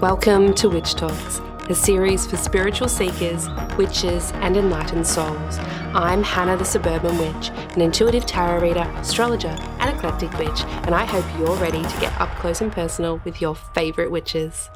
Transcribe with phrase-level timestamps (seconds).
[0.00, 5.58] Welcome to Witch Talks, a series for spiritual seekers, witches, and enlightened souls.
[5.92, 11.04] I'm Hannah the Suburban Witch, an intuitive tarot reader, astrologer, and eclectic witch, and I
[11.04, 14.70] hope you're ready to get up close and personal with your favourite witches.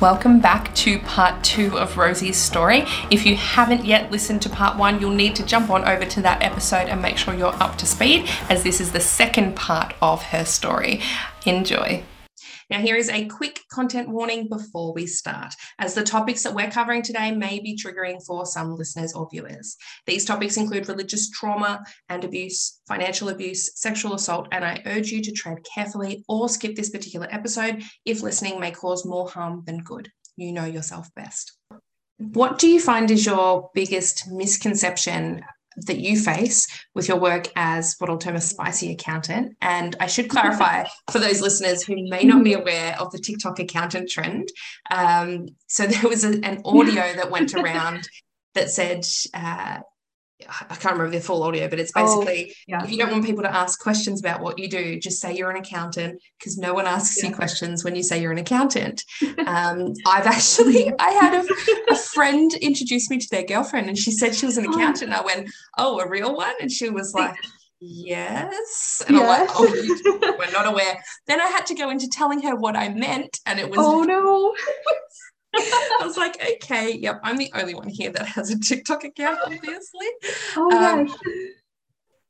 [0.00, 2.82] Welcome back to part two of Rosie's story.
[3.12, 6.22] If you haven't yet listened to part one, you'll need to jump on over to
[6.22, 9.94] that episode and make sure you're up to speed, as this is the second part
[10.02, 11.00] of her story.
[11.46, 12.02] Enjoy.
[12.70, 16.70] Now, here is a quick content warning before we start, as the topics that we're
[16.70, 19.76] covering today may be triggering for some listeners or viewers.
[20.06, 25.20] These topics include religious trauma and abuse, financial abuse, sexual assault, and I urge you
[25.20, 29.78] to tread carefully or skip this particular episode if listening may cause more harm than
[29.78, 30.08] good.
[30.36, 31.52] You know yourself best.
[32.18, 35.42] What do you find is your biggest misconception
[35.86, 39.56] that you face with your work as what I'll term a spicy accountant.
[39.60, 43.58] And I should clarify for those listeners who may not be aware of the TikTok
[43.58, 44.48] accountant trend.
[44.90, 48.08] Um, so there was a, an audio that went around
[48.54, 49.80] that said, uh,
[50.48, 52.84] I can't remember the full audio, but it's oh, basically oh, yeah.
[52.84, 55.50] if you don't want people to ask questions about what you do, just say you're
[55.50, 57.28] an accountant because no one asks yeah.
[57.28, 59.04] you questions when you say you're an accountant.
[59.46, 64.10] Um, I've actually I had a, a, friend introduce me to their girlfriend and she
[64.10, 64.72] said she was an oh.
[64.72, 65.12] accountant.
[65.12, 66.54] I went, Oh, a real one?
[66.60, 67.34] And she was like,
[67.80, 69.02] Yes.
[69.08, 69.22] And yes.
[69.22, 71.02] I'm like, Oh, we're not aware.
[71.26, 74.02] Then I had to go into telling her what I meant, and it was Oh
[74.02, 74.54] no.
[75.54, 79.38] I was like, okay, yep, I'm the only one here that has a TikTok account,
[79.44, 80.06] obviously.
[80.56, 81.14] Oh um,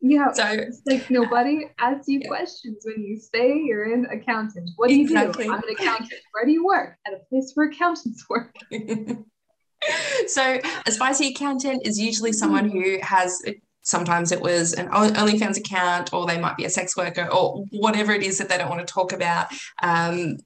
[0.01, 0.33] yeah.
[0.33, 2.29] So it's like nobody asks you yeah.
[2.29, 4.71] questions when you say you're an accountant.
[4.77, 5.45] What do you exactly.
[5.45, 5.53] do?
[5.53, 6.21] I'm an accountant.
[6.33, 6.97] Where do you work?
[7.07, 8.55] At a place where accountants work.
[10.27, 13.43] so a spicy accountant is usually someone who has
[13.83, 18.13] sometimes it was an OnlyFans account, or they might be a sex worker, or whatever
[18.13, 19.49] it is that they don't want to talk about.
[19.83, 20.39] Um,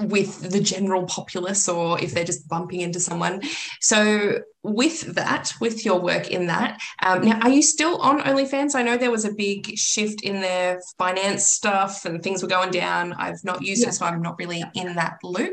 [0.00, 3.42] with the general populace or if they're just bumping into someone.
[3.80, 8.76] So, with that, with your work in that, um, now are you still on OnlyFans?
[8.76, 12.70] I know there was a big shift in their finance stuff and things were going
[12.70, 13.12] down.
[13.14, 13.88] I've not used yeah.
[13.88, 15.36] it, so I'm not really in that loop.
[15.36, 15.44] Do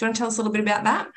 [0.00, 1.08] you want to tell us a little bit about that?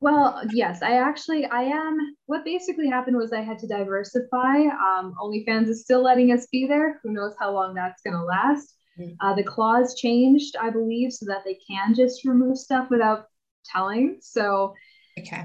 [0.00, 1.98] Well, yes, I actually I am.
[2.24, 4.56] What basically happened was I had to diversify.
[4.66, 7.00] Um, OnlyFans is still letting us be there.
[7.02, 8.74] Who knows how long that's going to last?
[9.20, 13.26] Uh, the clause changed, I believe, so that they can just remove stuff without
[13.64, 14.18] telling.
[14.20, 14.74] So,
[15.18, 15.44] okay.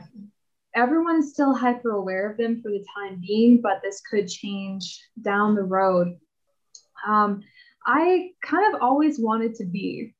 [0.75, 5.55] Everyone's still hyper aware of them for the time being, but this could change down
[5.55, 6.17] the road.
[7.07, 7.41] Um,
[7.85, 10.13] I kind of always wanted to be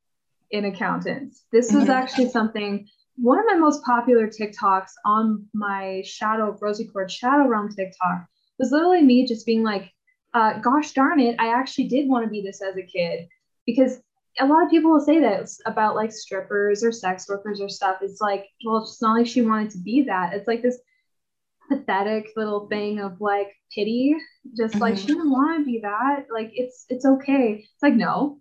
[0.53, 1.35] an accountant.
[1.51, 1.91] This was mm-hmm.
[1.91, 7.69] actually something, one of my most popular TikToks on my Shadow, Rosie Cord Shadow Realm
[7.69, 8.25] TikTok
[8.59, 9.91] was literally me just being like,
[10.35, 13.29] uh, gosh darn it, I actually did want to be this as a kid
[13.65, 14.01] because
[14.37, 17.99] a lot of people will say that about like strippers or sex workers or stuff.
[18.01, 20.33] It's like, well, it's not like she wanted to be that.
[20.33, 20.77] It's like this
[21.69, 24.13] pathetic little thing of like pity,
[24.57, 24.81] just mm-hmm.
[24.81, 26.25] like she didn't want to be that.
[26.29, 27.63] Like it's it's okay.
[27.63, 28.39] It's like no,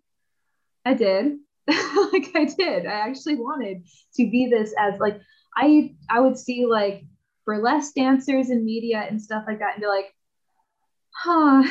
[0.85, 1.39] I did.
[1.69, 2.87] like I did.
[2.87, 5.21] I actually wanted to be this as like
[5.57, 7.05] I I would see like
[7.47, 10.13] burlesque dancers in media and stuff like that and be like,
[11.15, 11.71] huh, I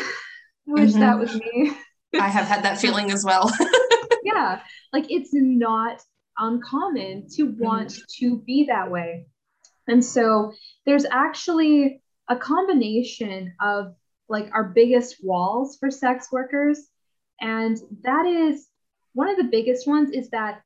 [0.65, 0.99] wish mm-hmm.
[0.99, 1.73] that was me.
[2.19, 3.51] I have had that feeling as well.
[4.23, 4.61] yeah,
[4.91, 6.01] like it's not
[6.37, 8.01] uncommon to want mm-hmm.
[8.19, 9.25] to be that way.
[9.87, 10.53] And so
[10.85, 13.95] there's actually a combination of
[14.29, 16.87] like our biggest walls for sex workers.
[17.41, 18.67] And that is
[19.13, 20.61] one of the biggest ones is that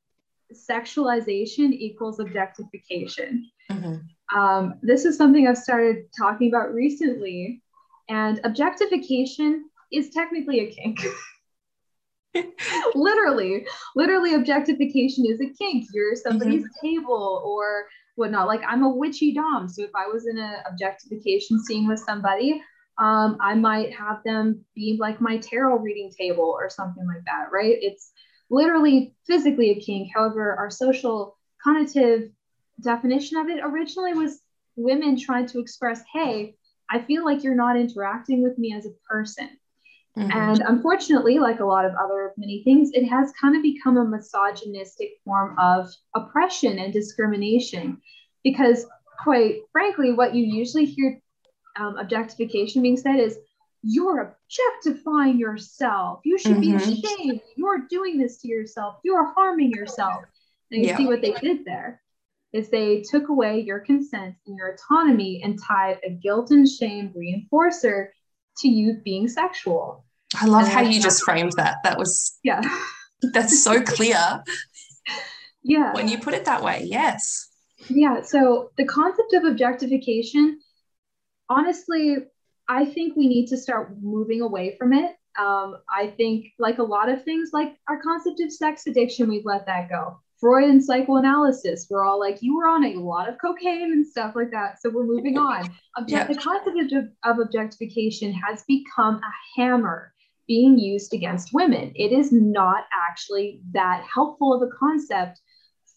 [0.53, 3.49] sexualization equals objectification.
[3.71, 4.37] Mm-hmm.
[4.37, 7.61] Um, this is something I've started talking about recently
[8.09, 10.99] and objectification is technically a kink.
[12.95, 15.85] literally, literally, objectification is a kink.
[15.93, 16.87] You're somebody's mm-hmm.
[16.87, 17.85] table or
[18.15, 18.47] whatnot.
[18.47, 19.67] Like I'm a witchy dom.
[19.67, 22.61] So if I was in an objectification scene with somebody,
[22.99, 27.49] um, I might have them be like my tarot reading table or something like that,
[27.51, 27.77] right?
[27.79, 28.11] It's
[28.49, 30.09] literally physically a kink.
[30.13, 32.31] However, our social connotative
[32.81, 34.41] definition of it originally was
[34.75, 36.55] women trying to express, hey,
[36.89, 39.49] I feel like you're not interacting with me as a person.
[40.17, 40.31] Mm-hmm.
[40.31, 44.05] And unfortunately, like a lot of other many things, it has kind of become a
[44.05, 48.01] misogynistic form of oppression and discrimination.
[48.43, 48.85] Because,
[49.23, 51.21] quite frankly, what you usually hear
[51.79, 53.37] um, objectification being said is,
[53.83, 56.21] you're objectifying yourself.
[56.25, 56.77] You should mm-hmm.
[56.77, 57.41] be ashamed.
[57.55, 58.95] You're doing this to yourself.
[59.03, 60.23] You're harming yourself.
[60.71, 60.97] And you yeah.
[60.97, 62.01] see what they did there
[62.53, 67.13] is they took away your consent and your autonomy and tied a guilt and shame
[67.15, 68.07] reinforcer
[68.59, 70.05] to you being sexual.
[70.35, 71.77] I love and how you just framed that.
[71.83, 72.61] That was yeah.
[73.33, 74.43] That's so clear.
[75.67, 75.91] Yeah.
[75.93, 77.49] When you put it that way, yes.
[77.89, 78.21] Yeah.
[78.21, 80.61] So the concept of objectification,
[81.49, 82.15] honestly,
[82.69, 85.15] I think we need to start moving away from it.
[85.37, 89.45] Um, I think, like a lot of things, like our concept of sex addiction, we've
[89.45, 90.19] let that go.
[90.39, 94.35] Freud and psychoanalysis, we're all like, you were on a lot of cocaine and stuff
[94.35, 94.79] like that.
[94.81, 95.69] So we're moving on.
[95.97, 96.27] Object- yeah.
[96.27, 100.13] The concept of, of objectification has become a hammer
[100.47, 101.91] being used against women.
[101.95, 105.41] It is not actually that helpful of a concept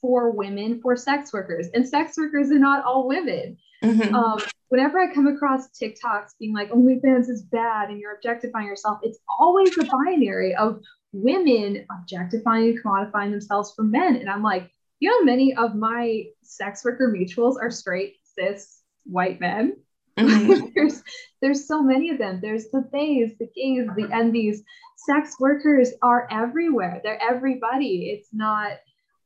[0.00, 1.68] for women, for sex workers.
[1.74, 3.58] And sex workers are not all women.
[3.84, 4.14] Mm-hmm.
[4.14, 8.98] Um, whenever I come across TikToks being like, OnlyFans is bad and you're objectifying yourself,
[9.02, 10.80] it's always a binary of
[11.12, 14.16] women objectifying and commodifying themselves for men.
[14.16, 14.70] And I'm like,
[15.00, 19.76] you know, many of my sex worker mutuals are straight, cis, white men.
[20.18, 20.68] Mm-hmm.
[20.74, 21.02] there's
[21.40, 22.40] there's so many of them.
[22.42, 24.62] There's the theys, the gays, the these
[24.96, 27.00] sex workers are everywhere.
[27.02, 28.10] They're everybody.
[28.10, 28.72] It's not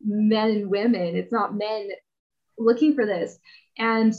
[0.00, 1.16] men and women.
[1.16, 1.90] It's not men
[2.58, 3.38] looking for this.
[3.78, 4.14] And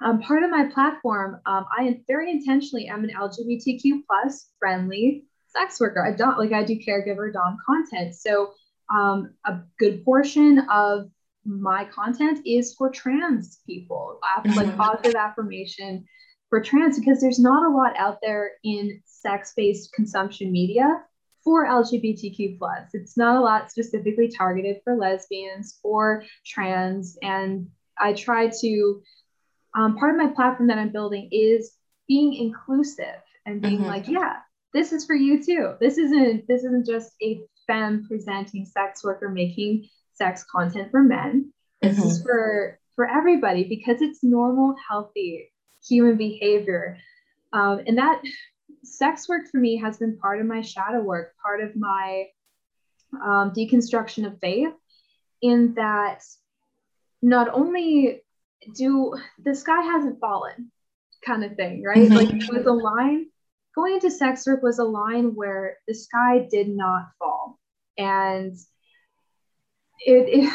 [0.00, 5.24] um, part of my platform, um, I very intentionally am an LGBTQ plus friendly
[5.58, 6.04] sex worker.
[6.04, 8.14] I don't like I do caregiver dom content.
[8.14, 8.52] So
[8.90, 11.10] um, a good portion of
[11.44, 14.56] my content is for trans people, mm-hmm.
[14.56, 16.04] like positive affirmation
[16.50, 21.02] for trans, because there's not a lot out there in sex-based consumption media
[21.44, 22.90] for LGBTQ plus.
[22.92, 27.16] It's not a lot specifically targeted for lesbians or trans.
[27.22, 27.68] And
[27.98, 29.02] I try to
[29.74, 31.72] um, part of my platform that I'm building is
[32.06, 33.88] being inclusive and being mm-hmm.
[33.88, 34.36] like, yeah,
[34.72, 35.74] this is for you too.
[35.80, 41.52] This isn't this isn't just a femme presenting sex worker making sex content for men.
[41.80, 42.08] This mm-hmm.
[42.08, 45.50] is for for everybody because it's normal, healthy
[45.86, 46.98] human behavior.
[47.52, 48.20] Um, and that
[48.82, 52.26] sex work for me has been part of my shadow work, part of my
[53.14, 54.74] um, deconstruction of faith,
[55.40, 56.22] in that
[57.22, 58.22] not only
[58.74, 60.70] do the sky hasn't fallen
[61.24, 62.08] kind of thing, right?
[62.08, 62.14] Mm-hmm.
[62.14, 63.26] Like with a line,
[63.78, 67.58] going into sex work was a line where the sky did not fall.
[67.96, 68.54] And
[70.00, 70.52] it, it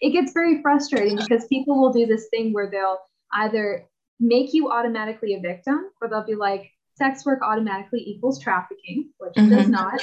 [0.00, 2.98] it gets very frustrating because people will do this thing where they'll
[3.32, 3.86] either
[4.20, 9.34] make you automatically a victim or they'll be like sex work automatically equals trafficking which
[9.34, 9.52] mm-hmm.
[9.52, 10.00] it does not.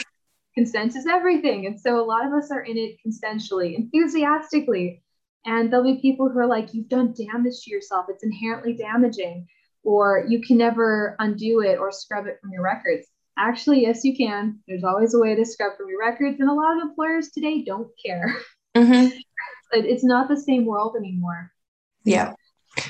[0.56, 1.66] Consent is everything.
[1.66, 5.02] And so a lot of us are in it consensually enthusiastically.
[5.46, 8.06] And there'll be people who are like you've done damage to yourself.
[8.10, 9.48] It's inherently damaging
[9.84, 13.08] or you can never undo it or scrub it from your records
[13.38, 16.54] actually yes you can there's always a way to scrub from your records and a
[16.54, 18.36] lot of employers today don't care
[18.76, 19.16] mm-hmm.
[19.72, 21.52] it's not the same world anymore
[22.04, 22.34] yeah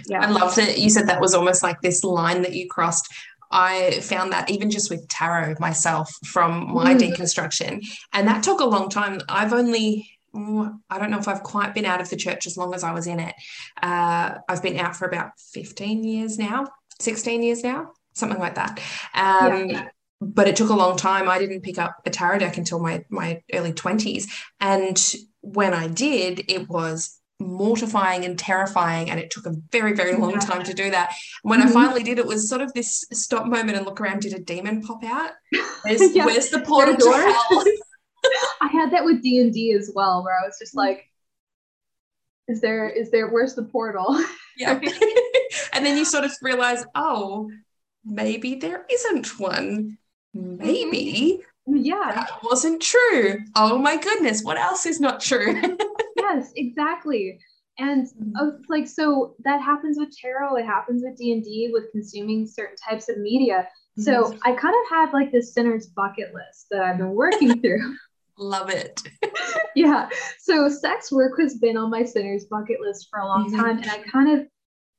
[0.08, 3.08] yeah i love that you said that was almost like this line that you crossed
[3.56, 7.00] I found that even just with tarot myself from my mm.
[7.00, 9.22] deconstruction, and that took a long time.
[9.30, 12.74] I've only I don't know if I've quite been out of the church as long
[12.74, 13.36] as I was in it.
[13.82, 16.66] Uh, I've been out for about 15 years now,
[17.04, 18.80] 16 years now, something like that.
[19.14, 19.90] Um, yeah.
[20.22, 21.28] But it took a long time.
[21.28, 24.26] I didn't pick up a tarot deck until my, my early 20s.
[24.62, 24.98] And
[25.42, 30.40] when I did, it was mortifying and terrifying and it took a very very long
[30.40, 31.68] time to do that when mm-hmm.
[31.68, 34.40] i finally did it was sort of this stop moment and look around did a
[34.40, 35.32] demon pop out
[35.84, 36.26] where's, yeah.
[36.26, 37.64] where's the portal hell
[38.62, 41.10] I had that with D and D as well, where I was just like,
[42.48, 42.90] "Is there?
[42.90, 43.30] Is there?
[43.30, 44.20] Where's the portal?"
[44.58, 44.80] Yeah,
[45.74, 47.50] and then you sort of realize, oh,
[48.06, 49.98] maybe there isn't one.
[50.34, 51.42] Maybe.
[51.68, 51.84] Mm-hmm.
[51.84, 52.12] Yeah.
[52.14, 53.40] That wasn't true.
[53.56, 55.62] Oh my goodness, what else is not true?
[56.18, 57.40] yes, exactly.
[57.80, 58.08] And
[58.40, 63.10] uh, like so that happens with tarot, it happens with D&D with consuming certain types
[63.10, 63.68] of media.
[63.98, 64.38] So mm-hmm.
[64.44, 67.96] I kind of have like this sinner's bucket list that I've been working through.
[68.38, 69.02] Love it.
[69.76, 70.10] yeah.
[70.40, 73.62] So sex work has been on my sinner's bucket list for a long mm-hmm.
[73.62, 73.78] time.
[73.80, 74.48] And I kind of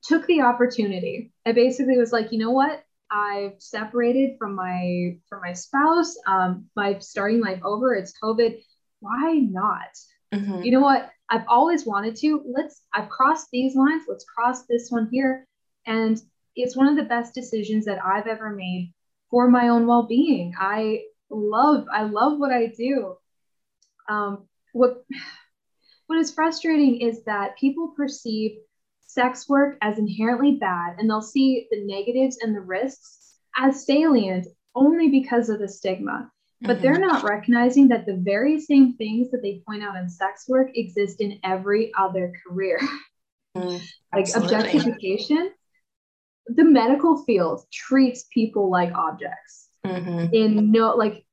[0.04, 1.32] took the opportunity.
[1.46, 2.84] I basically was like, you know what?
[3.10, 6.16] I've separated from my from my spouse.
[6.26, 7.94] Um, my starting life over.
[7.94, 8.60] It's COVID.
[9.00, 9.96] Why not?
[10.32, 10.62] Mm-hmm.
[10.62, 11.10] You know what?
[11.30, 12.42] I've always wanted to.
[12.46, 12.82] Let's.
[12.92, 14.04] I've crossed these lines.
[14.08, 15.46] Let's cross this one here.
[15.86, 16.20] And
[16.56, 18.92] it's one of the best decisions that I've ever made
[19.30, 20.54] for my own well-being.
[20.58, 21.86] I love.
[21.92, 23.16] I love what I do.
[24.08, 25.04] Um, what
[26.06, 28.58] what is frustrating is that people perceive
[29.14, 34.46] sex work as inherently bad and they'll see the negatives and the risks as salient
[34.74, 36.30] only because of the stigma.
[36.60, 36.82] But mm-hmm.
[36.82, 40.70] they're not recognizing that the very same things that they point out in sex work
[40.74, 42.80] exist in every other career.
[43.56, 43.80] Mm,
[44.12, 45.52] like objectification.
[46.48, 49.68] The medical field treats people like objects.
[49.86, 50.34] Mm-hmm.
[50.34, 51.24] In no, like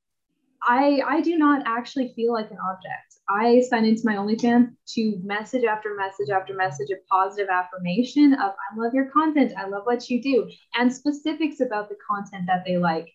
[0.62, 3.14] I I do not actually feel like an object.
[3.28, 8.52] I sign into my OnlyFans to message after message after message of positive affirmation of
[8.52, 12.64] I love your content, I love what you do, and specifics about the content that
[12.66, 13.08] they like.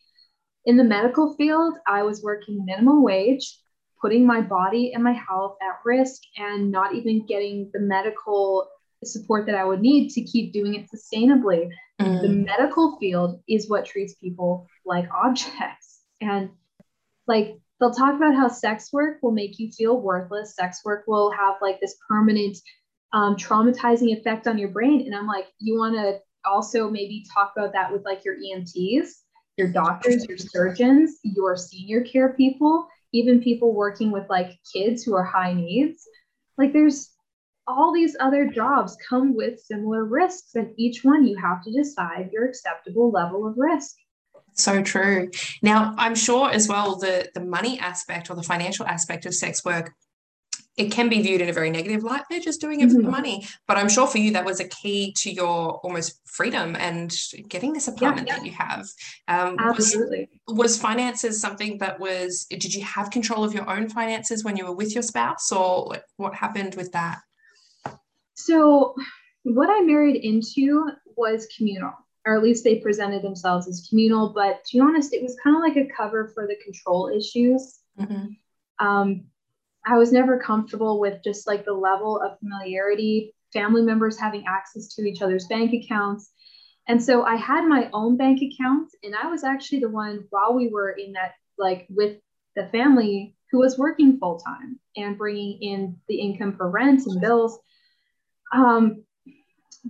[0.66, 3.60] In the medical field, I was working minimum wage,
[4.02, 8.68] putting my body and my health at risk, and not even getting the medical
[9.04, 11.70] support that I would need to keep doing it sustainably.
[12.02, 12.22] Mm.
[12.22, 16.02] The medical field is what treats people like objects.
[16.20, 16.50] And
[17.28, 20.56] like they'll talk about how sex work will make you feel worthless.
[20.56, 22.58] Sex work will have like this permanent
[23.14, 25.06] um, traumatizing effect on your brain.
[25.06, 29.10] And I'm like, you want to also maybe talk about that with like your EMTs,
[29.58, 35.16] your doctors, your surgeons, your senior care people, even people working with like kids who
[35.16, 36.08] are high needs.
[36.58, 37.12] Like there's
[37.68, 42.30] all these other jobs come with similar risks, and each one you have to decide
[42.32, 43.96] your acceptable level of risk.
[44.58, 45.30] So true.
[45.62, 49.64] Now, I'm sure as well the the money aspect or the financial aspect of sex
[49.64, 49.94] work
[50.78, 52.22] it can be viewed in a very negative light.
[52.30, 52.98] They're just doing it mm-hmm.
[52.98, 53.48] for the money.
[53.68, 57.12] But I'm sure for you that was a key to your almost freedom and
[57.50, 58.40] getting this apartment yeah, yeah.
[58.40, 58.88] that you have.
[59.28, 60.30] Um, Absolutely.
[60.48, 62.46] Was, was finances something that was?
[62.46, 65.98] Did you have control of your own finances when you were with your spouse, or
[66.18, 67.20] what happened with that?
[68.36, 68.94] So,
[69.44, 71.94] what I married into was communal
[72.28, 74.34] or at least they presented themselves as communal.
[74.34, 77.80] But to be honest, it was kind of like a cover for the control issues.
[77.98, 78.86] Mm-hmm.
[78.86, 79.24] Um,
[79.86, 84.94] I was never comfortable with just like the level of familiarity, family members having access
[84.96, 86.32] to each other's bank accounts.
[86.90, 90.54] And so I had my own bank account, and I was actually the one while
[90.54, 92.18] we were in that, like with
[92.58, 97.22] the family who was working full time and bringing in the income for rent and
[97.22, 97.58] bills.
[98.54, 99.06] Um,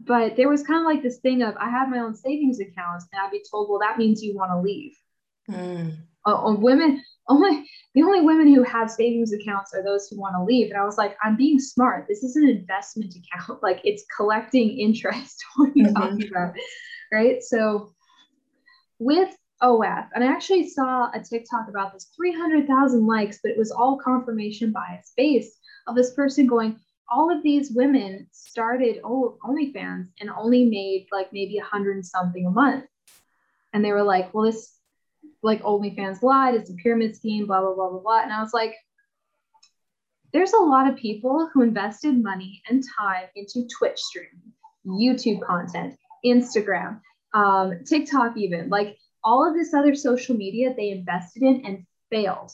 [0.05, 3.03] but there was kind of like this thing of I have my own savings account,
[3.11, 4.93] and I'd be told, well, that means you want to leave.
[5.49, 5.97] Mm.
[6.25, 10.43] Uh, women only the only women who have savings accounts are those who want to
[10.43, 10.69] leave.
[10.69, 12.05] And I was like, I'm being smart.
[12.07, 13.59] This is an investment account.
[13.63, 15.43] Like it's collecting interest.
[15.55, 15.93] what are you mm-hmm.
[15.93, 16.53] talking about?
[17.11, 17.41] Right.
[17.41, 17.93] So
[18.99, 23.71] with OF, and I actually saw a TikTok about this 300,000 likes, but it was
[23.71, 30.29] all confirmation bias based of this person going, all of these women started OnlyFans and
[30.29, 32.85] only made like maybe a hundred something a month.
[33.73, 34.73] And they were like, well, this
[35.43, 38.21] like OnlyFans lied, it's a pyramid scheme, blah, blah, blah, blah, blah.
[38.21, 38.75] And I was like,
[40.33, 44.51] there's a lot of people who invested money and time into Twitch streaming,
[44.85, 45.95] YouTube content,
[46.25, 46.99] Instagram,
[47.33, 52.51] um, TikTok, even like all of this other social media they invested in and failed.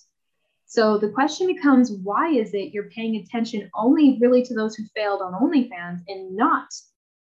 [0.73, 4.83] So the question becomes why is it you're paying attention only really to those who
[4.95, 6.67] failed on OnlyFans and not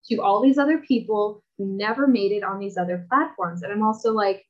[0.05, 3.62] to all these other people who never made it on these other platforms?
[3.62, 4.46] And I'm also like,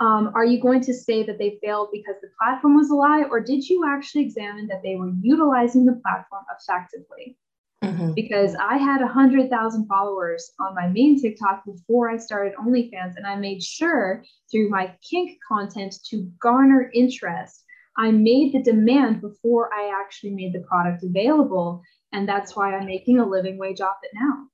[0.00, 3.22] um, are you going to say that they failed because the platform was a lie,
[3.30, 7.38] or did you actually examine that they were utilizing the platform effectively?
[7.82, 8.12] Mm-hmm.
[8.12, 13.36] Because I had 100,000 followers on my main TikTok before I started OnlyFans, and I
[13.36, 17.64] made sure through my kink content to garner interest.
[17.96, 21.82] I made the demand before I actually made the product available.
[22.12, 24.46] And that's why I'm making a living wage off it now.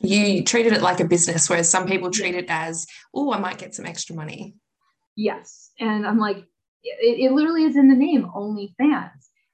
[0.00, 3.58] You treated it like a business, whereas some people treat it as, oh, I might
[3.58, 4.54] get some extra money.
[5.16, 5.70] Yes.
[5.78, 6.38] And I'm like,
[6.82, 9.10] it, it literally is in the name, OnlyFans.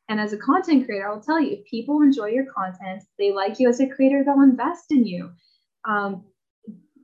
[0.09, 3.33] And as a content creator, I will tell you if people enjoy your content, they
[3.33, 5.31] like you as a creator, they'll invest in you.
[5.87, 6.25] Um,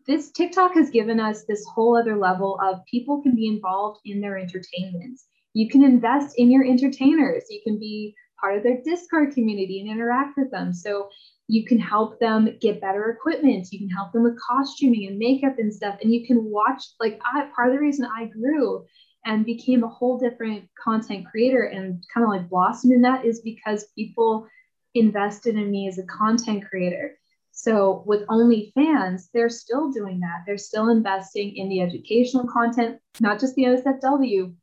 [0.07, 4.21] this TikTok has given us this whole other level of people can be involved in
[4.21, 5.21] their entertainment.
[5.55, 7.45] You can invest in your entertainers.
[7.49, 10.73] You can be part of their Discord community and interact with them.
[10.73, 11.09] So
[11.49, 13.69] you can help them get better equipment.
[13.71, 15.99] You can help them with costuming and makeup and stuff.
[16.03, 18.85] And you can watch, like, I, part of the reason I grew
[19.25, 23.41] and became a whole different content creator and kind of like blossomed in that is
[23.41, 24.47] because people
[24.95, 27.19] invested in me as a content creator.
[27.53, 30.43] So with OnlyFans, they're still doing that.
[30.47, 34.55] They're still investing in the educational content, not just the NSFW.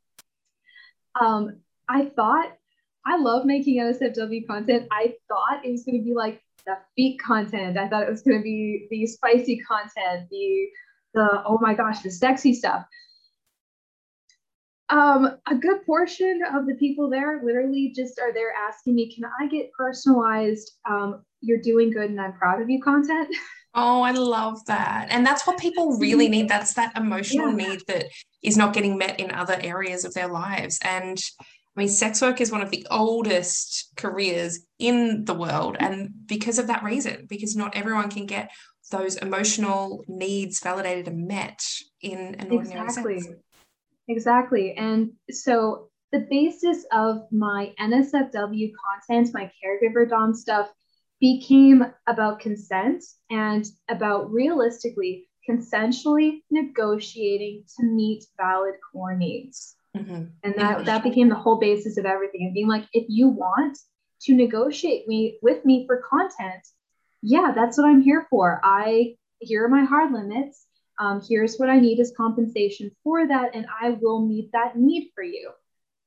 [1.20, 1.56] Um,
[1.88, 2.52] I thought
[3.04, 4.86] I love making NSFW content.
[4.92, 7.76] I thought it was going to be like the feet content.
[7.76, 10.68] I thought it was going to be the spicy content, the
[11.14, 12.86] the oh my gosh, the sexy stuff
[14.92, 19.24] um, a good portion of the people there literally just are there asking me, can
[19.40, 20.72] I get personalized?
[20.88, 23.34] Um, you're doing good and I'm proud of you content.
[23.74, 25.06] Oh, I love that.
[25.08, 26.46] And that's what people really need.
[26.50, 27.68] That's that emotional yeah.
[27.68, 28.04] need that
[28.42, 30.78] is not getting met in other areas of their lives.
[30.84, 35.78] And I mean, sex work is one of the oldest careers in the world.
[35.80, 38.50] And because of that reason, because not everyone can get
[38.90, 41.64] those emotional needs validated and met
[42.02, 43.20] in an ordinary exactly.
[43.20, 43.36] sense.
[44.08, 44.74] Exactly.
[44.74, 48.72] And so the basis of my NSFW
[49.08, 50.70] content, my caregiver Dom stuff,
[51.20, 59.76] became about consent and about realistically, consensually negotiating to meet valid core needs.
[59.96, 60.24] Mm-hmm.
[60.42, 62.46] And that, that became the whole basis of everything.
[62.46, 63.78] And being like, if you want
[64.22, 66.66] to negotiate me with me for content,
[67.22, 68.60] yeah, that's what I'm here for.
[68.64, 70.66] I here are my hard limits.
[71.02, 75.10] Um, here's what I need as compensation for that, and I will meet that need
[75.14, 75.50] for you.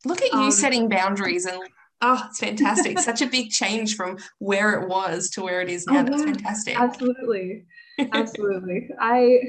[0.06, 1.62] Look at you um, setting boundaries and
[2.02, 3.00] oh, it's fantastic.
[3.00, 6.04] Such a big change from where it was to where it is now.
[6.04, 6.80] That's fantastic.
[6.80, 7.66] Absolutely.
[8.14, 8.90] Absolutely.
[9.00, 9.40] I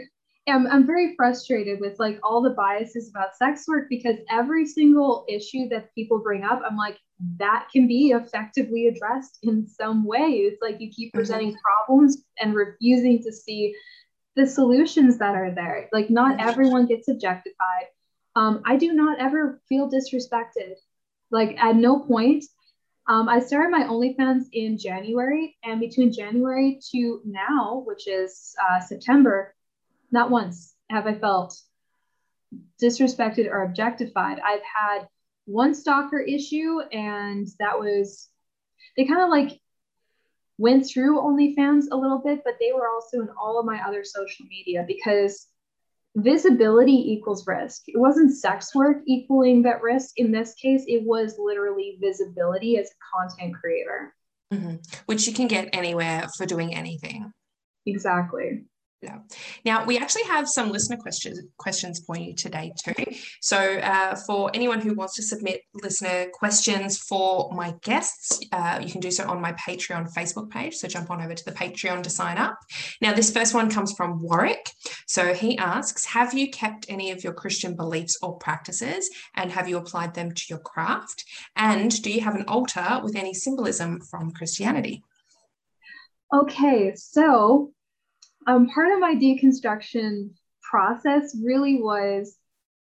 [0.48, 5.26] am I'm very frustrated with like all the biases about sex work because every single
[5.28, 6.98] issue that people bring up, I'm like,
[7.38, 10.42] that can be effectively addressed in some way.
[10.48, 11.18] It's like you keep mm-hmm.
[11.18, 11.86] presenting mm-hmm.
[11.86, 13.74] problems and refusing to see
[14.36, 15.88] the solutions that are there.
[15.92, 17.86] Like not everyone gets objectified
[18.36, 20.74] um, I do not ever feel disrespected.
[21.30, 22.44] Like at no point.
[23.08, 28.80] Um, I started my OnlyFans in January, and between January to now, which is uh,
[28.80, 29.54] September,
[30.10, 31.56] not once have I felt
[32.82, 34.40] disrespected or objectified.
[34.40, 35.06] I've had
[35.44, 38.28] one stalker issue, and that was
[38.96, 39.60] they kind of like
[40.58, 44.04] went through OnlyFans a little bit, but they were also in all of my other
[44.04, 45.48] social media because
[46.16, 47.82] visibility equals risk.
[47.86, 50.14] It wasn't sex work equaling that risk.
[50.16, 54.14] In this case, it was literally visibility as a content creator.
[54.52, 54.76] Mm-hmm.
[55.06, 57.32] Which you can get anywhere for doing anything.
[57.84, 58.64] Exactly.
[59.06, 59.18] Yeah.
[59.64, 63.04] Now we actually have some listener questions questions for you today too.
[63.40, 63.58] So
[63.92, 69.00] uh, for anyone who wants to submit listener questions for my guests, uh, you can
[69.00, 70.74] do so on my Patreon Facebook page.
[70.74, 72.58] So jump on over to the Patreon to sign up.
[73.00, 74.72] Now this first one comes from Warwick.
[75.06, 79.68] So he asks, have you kept any of your Christian beliefs or practices, and have
[79.68, 81.24] you applied them to your craft?
[81.54, 85.04] And do you have an altar with any symbolism from Christianity?
[86.34, 87.70] Okay, so
[88.46, 90.30] um, part of my deconstruction
[90.62, 92.36] process really was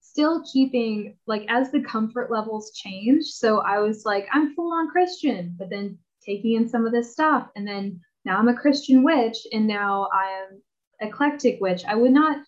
[0.00, 4.88] still keeping like as the comfort levels changed so i was like i'm full on
[4.88, 9.02] christian but then taking in some of this stuff and then now i'm a christian
[9.04, 10.62] witch and now i am
[11.00, 11.84] eclectic witch.
[11.86, 12.38] I would not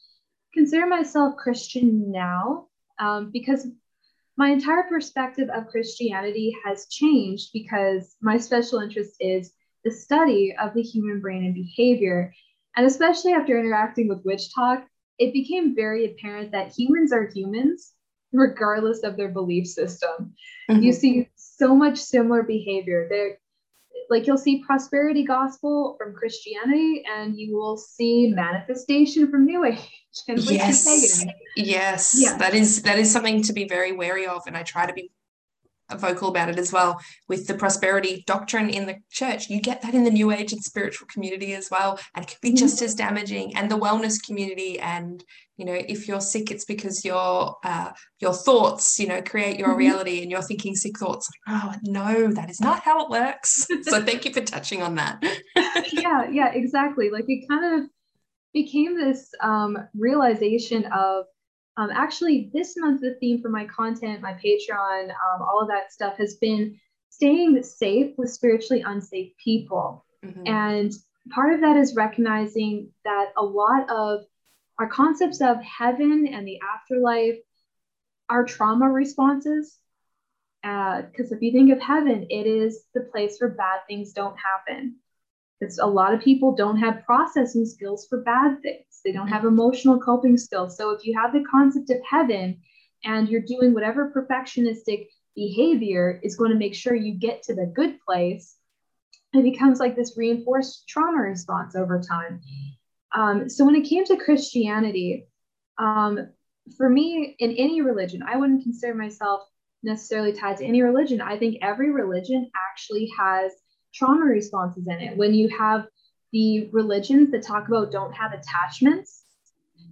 [0.55, 2.69] consider myself christian now
[2.99, 3.67] um, because
[4.39, 9.53] my entire perspective of christianity has changed because my special interest is
[9.85, 12.33] the study of the human brain and behavior
[12.79, 14.87] and especially after interacting with Witch Talk,
[15.19, 17.93] it became very apparent that humans are humans
[18.33, 20.33] regardless of their belief system.
[20.71, 20.83] Mm-hmm.
[20.83, 23.09] You see so much similar behavior.
[23.11, 23.39] There
[24.09, 29.81] like you'll see prosperity gospel from Christianity and you will see manifestation from New Age
[30.29, 31.27] and yes.
[31.57, 32.17] Yes.
[32.17, 32.39] Yeah.
[32.39, 34.47] That is that is something to be very wary of.
[34.47, 35.11] And I try to be
[35.97, 39.49] vocal about it as well with the prosperity doctrine in the church.
[39.49, 42.39] You get that in the new age and spiritual community as well, and it can
[42.43, 43.57] be just as damaging.
[43.57, 45.23] And the wellness community, and
[45.57, 49.71] you know, if you're sick, it's because your uh, your thoughts, you know, create your
[49.71, 49.79] mm-hmm.
[49.79, 51.29] reality, and you're thinking sick thoughts.
[51.49, 53.67] Oh no, that is not how it works.
[53.83, 55.23] so thank you for touching on that.
[55.93, 57.11] yeah, yeah, exactly.
[57.11, 57.91] Like it kind of
[58.53, 61.27] became this um, realization of
[61.79, 65.93] um, actually, this month, the theme for my content, my Patreon, um, all of that
[65.93, 66.77] stuff has been
[67.09, 70.05] staying safe with spiritually unsafe people.
[70.25, 70.43] Mm-hmm.
[70.47, 70.93] And
[71.31, 74.25] part of that is recognizing that a lot of
[74.81, 77.39] our concepts of heaven and the afterlife
[78.29, 79.79] are trauma responses.
[80.63, 84.37] Because uh, if you think of heaven, it is the place where bad things don't
[84.37, 84.97] happen.
[85.61, 89.01] It's a lot of people don't have processing skills for bad things.
[89.05, 90.77] They don't have emotional coping skills.
[90.77, 92.61] So if you have the concept of heaven
[93.05, 97.73] and you're doing whatever perfectionistic behavior is going to make sure you get to the
[97.75, 98.57] good place,
[99.35, 102.41] it becomes like this reinforced trauma response over time.
[103.15, 105.27] Um, so when it came to Christianity,
[105.79, 106.29] um,
[106.77, 109.43] for me, in any religion, I wouldn't consider myself
[109.83, 111.21] necessarily tied to any religion.
[111.21, 113.53] I think every religion actually has
[113.95, 115.17] trauma responses in it.
[115.17, 115.87] When you have
[116.33, 119.25] the religions that talk about don't have attachments,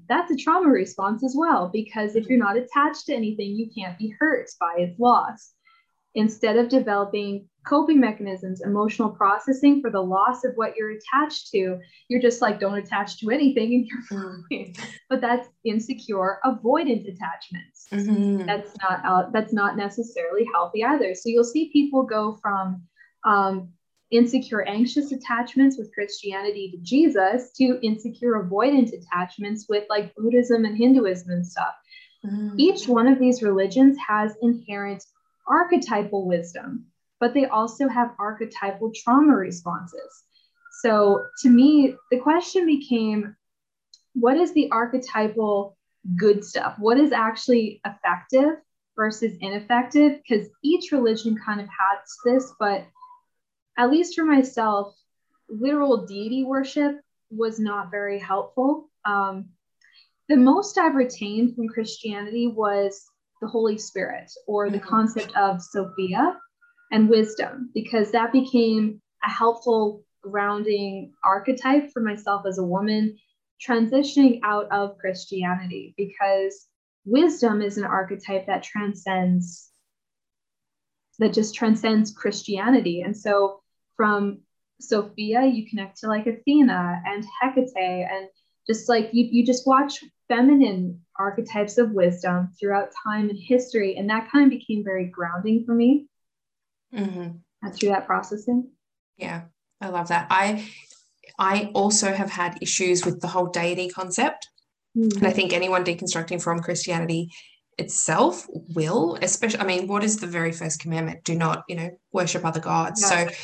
[0.08, 3.98] that's a trauma response as well, because if you're not attached to anything, you can't
[3.98, 5.52] be hurt by its loss.
[6.14, 11.78] Instead of developing coping mechanisms, emotional processing for the loss of what you're attached to,
[12.08, 14.02] you're just like, don't attach to anything and you're
[14.48, 14.72] fine.
[15.10, 17.88] but that's insecure, avoidant attachments.
[17.92, 18.46] Mm-hmm.
[18.46, 21.14] That's not uh, that's not necessarily healthy either.
[21.14, 22.82] So you'll see people go from
[23.24, 23.72] um,
[24.10, 30.76] insecure anxious attachments with Christianity to Jesus to insecure avoidant attachments with like Buddhism and
[30.76, 31.74] Hinduism and stuff.
[32.24, 32.54] Mm.
[32.56, 35.04] Each one of these religions has inherent
[35.48, 36.86] archetypal wisdom,
[37.20, 40.24] but they also have archetypal trauma responses.
[40.82, 43.34] So to me, the question became
[44.14, 45.76] what is the archetypal
[46.16, 46.76] good stuff?
[46.78, 48.56] What is actually effective
[48.94, 50.20] versus ineffective?
[50.22, 52.86] Because each religion kind of has this, but
[53.78, 54.94] at least for myself,
[55.48, 58.90] literal deity worship was not very helpful.
[59.04, 59.50] Um,
[60.28, 63.04] the most I've retained from Christianity was
[63.40, 64.88] the Holy Spirit or the mm-hmm.
[64.88, 66.38] concept of Sophia
[66.90, 73.16] and wisdom, because that became a helpful grounding archetype for myself as a woman
[73.66, 76.66] transitioning out of Christianity, because
[77.04, 79.70] wisdom is an archetype that transcends
[81.18, 83.00] that just transcends Christianity.
[83.00, 83.62] And so
[83.96, 84.40] from
[84.80, 88.28] Sophia, you connect to like Athena and Hecate, and
[88.66, 93.96] just like you, you just watch feminine archetypes of wisdom throughout time and history.
[93.96, 96.06] And that kind of became very grounding for me
[96.94, 97.70] mm-hmm.
[97.70, 98.70] through that processing.
[99.16, 99.42] Yeah,
[99.80, 100.26] I love that.
[100.30, 100.68] I
[101.38, 104.48] I also have had issues with the whole deity concept.
[104.96, 105.18] Mm-hmm.
[105.18, 107.30] And I think anyone deconstructing from Christianity
[107.78, 111.24] itself will, especially, I mean, what is the very first commandment?
[111.24, 113.02] Do not, you know, worship other gods.
[113.02, 113.28] Yeah.
[113.28, 113.34] So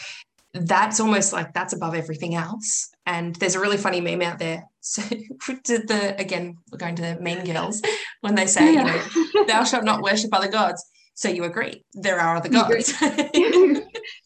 [0.55, 2.91] that's almost like that's above everything else.
[3.07, 4.65] And there's a really funny meme out there.
[4.85, 5.01] So
[5.63, 7.81] did the again, we're going to the Mean Girls
[8.21, 8.81] when they say, yeah.
[8.81, 10.85] you know, thou shalt not worship other gods.
[11.15, 12.93] So you agree there are other gods.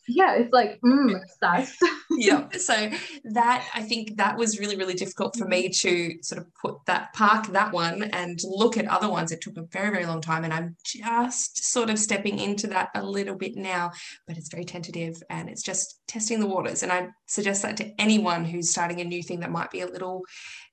[0.09, 1.77] yeah, it's like mm, sus.
[2.11, 2.49] yeah.
[2.53, 2.91] So
[3.25, 7.13] that I think that was really, really difficult for me to sort of put that
[7.13, 9.33] park that one and look at other ones.
[9.33, 10.45] It took a very, very long time.
[10.45, 13.91] And I'm just sort of stepping into that a little bit now,
[14.27, 16.83] but it's very tentative and it's just testing the waters.
[16.83, 19.87] And I suggest that to anyone who's starting a new thing that might be a
[19.87, 20.23] little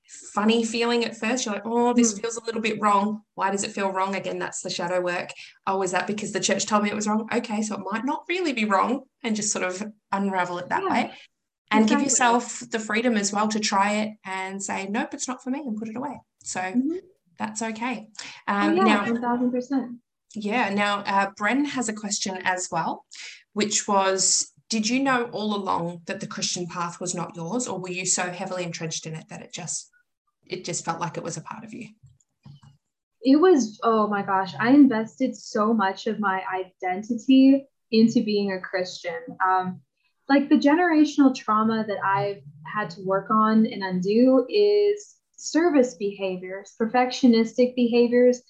[0.06, 1.44] funny feeling at first.
[1.44, 2.20] You're like, oh, this mm.
[2.20, 3.22] feels a little bit wrong.
[3.34, 4.14] Why does it feel wrong?
[4.14, 5.30] Again, that's the shadow work.
[5.66, 7.28] Oh, is that because the church told me it was wrong?
[7.32, 10.82] Okay, so it might not really be wrong, and just sort of unravel it that
[10.82, 10.90] yeah.
[10.90, 11.12] way.
[11.70, 11.96] And exactly.
[11.96, 15.50] give yourself the freedom as well to try it and say, nope, it's not for
[15.50, 16.20] me, and put it away.
[16.42, 16.96] So mm-hmm.
[17.38, 18.08] that's okay.
[18.46, 19.96] Um, oh, yeah, now, 1000%.
[20.34, 20.68] Yeah.
[20.70, 23.04] Now, uh, Bren has a question as well,
[23.54, 27.78] which was did you know all along that the Christian path was not yours, or
[27.78, 29.90] were you so heavily entrenched in it that it just
[30.46, 31.88] it just felt like it was a part of you?
[33.22, 38.60] It was, oh my gosh, I invested so much of my identity into being a
[38.60, 39.20] Christian.
[39.44, 39.80] Um,
[40.28, 46.74] like the generational trauma that I've had to work on and undo is service behaviors,
[46.80, 48.42] perfectionistic behaviors.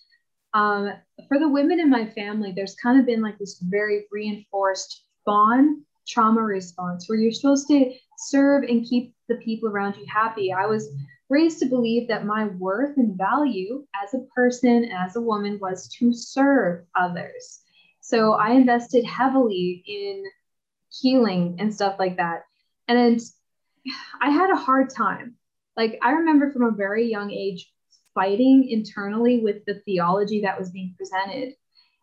[0.54, 0.92] Um,
[1.28, 5.84] for the women in my family, there's kind of been like this very reinforced bond
[6.06, 10.52] trauma response where you're supposed to serve and keep the people around you happy.
[10.52, 10.88] I was
[11.34, 15.88] raised to believe that my worth and value as a person, as a woman, was
[15.88, 17.60] to serve others.
[18.00, 20.22] So I invested heavily in
[21.02, 22.44] healing and stuff like that.
[22.86, 23.20] And
[24.20, 25.34] I had a hard time.
[25.76, 27.68] Like, I remember from a very young age
[28.14, 31.54] fighting internally with the theology that was being presented.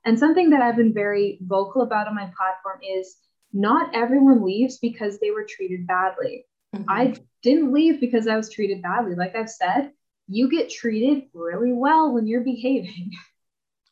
[0.04, 3.16] And something that I've been very vocal about on my platform is
[3.54, 6.46] not everyone leaves because they were treated badly.
[6.76, 6.90] Mm-hmm.
[6.90, 9.16] I didn't leave because I was treated badly.
[9.16, 9.92] Like I've said,
[10.28, 13.12] you get treated really well when you're behaving.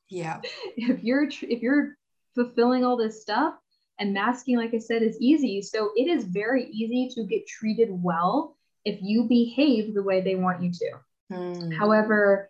[0.09, 0.39] Yeah.
[0.77, 1.97] if you're if you're
[2.35, 3.55] fulfilling all this stuff
[3.99, 5.61] and masking like I said is easy.
[5.61, 10.35] So it is very easy to get treated well if you behave the way they
[10.35, 10.91] want you to.
[11.31, 11.77] Mm.
[11.77, 12.49] However,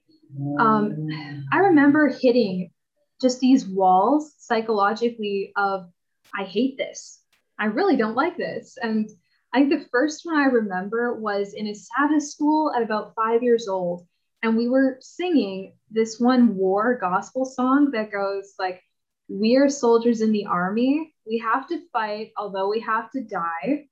[0.60, 1.08] um,
[1.52, 2.72] I remember hitting
[3.20, 5.90] just these walls psychologically of
[6.34, 7.20] I hate this.
[7.58, 8.78] I really don't like this.
[8.82, 9.10] And
[9.54, 13.42] I think the first one I remember was in a Sabbath school at about five
[13.42, 14.06] years old.
[14.44, 18.82] And we were singing this one war gospel song that goes like,
[19.28, 21.14] We are soldiers in the army.
[21.28, 23.88] We have to fight, although we have to die.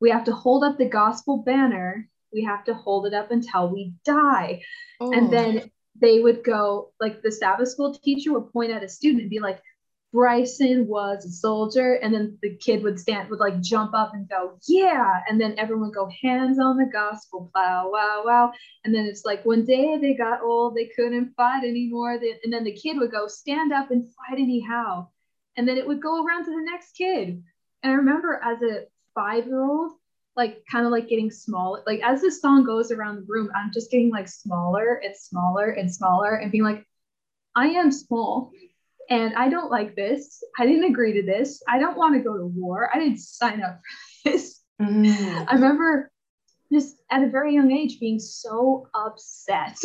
[0.00, 2.08] We have to hold up the gospel banner.
[2.32, 4.62] We have to hold it up until we die.
[5.00, 5.12] Oh.
[5.12, 5.70] And then
[6.00, 9.40] they would go, like the Sabbath school teacher would point at a student and be
[9.40, 9.60] like,
[10.12, 14.28] Bryson was a soldier, and then the kid would stand, would like jump up and
[14.28, 18.52] go, yeah, and then everyone would go, hands on the gospel plow, wow, wow,
[18.84, 22.64] and then it's like one day they got old, they couldn't fight anymore, and then
[22.64, 25.06] the kid would go, stand up and fight anyhow,
[25.56, 27.40] and then it would go around to the next kid,
[27.84, 29.92] and I remember as a five-year-old,
[30.34, 33.70] like kind of like getting small, like as the song goes around the room, I'm
[33.72, 36.84] just getting like smaller and smaller and smaller, and being like,
[37.54, 38.50] I am small
[39.10, 40.42] and I don't like this.
[40.58, 41.62] I didn't agree to this.
[41.68, 42.88] I don't want to go to war.
[42.94, 43.80] I didn't sign up
[44.22, 44.60] for this.
[44.80, 45.46] Mm.
[45.48, 46.10] I remember
[46.72, 49.76] just at a very young age being so upset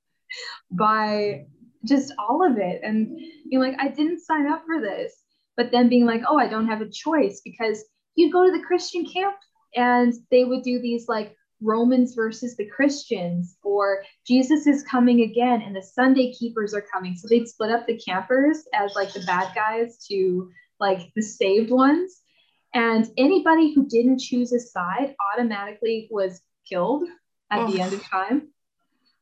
[0.70, 1.46] by
[1.86, 2.82] just all of it.
[2.84, 3.16] And
[3.48, 5.16] being like, I didn't sign up for this.
[5.56, 7.82] But then being like, oh, I don't have a choice because
[8.14, 9.36] you'd go to the Christian camp
[9.74, 15.62] and they would do these like Romans versus the Christians, or Jesus is coming again
[15.62, 17.16] and the Sunday keepers are coming.
[17.16, 21.70] So they'd split up the campers as like the bad guys to like the saved
[21.70, 22.20] ones.
[22.72, 27.04] And anybody who didn't choose a side automatically was killed
[27.50, 27.70] at oh.
[27.70, 28.48] the end of time.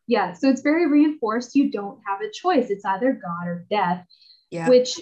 [0.07, 1.55] Yeah, so it's very reinforced.
[1.55, 2.71] You don't have a choice.
[2.71, 4.07] It's either God or death,
[4.51, 4.69] yeah.
[4.69, 4.99] which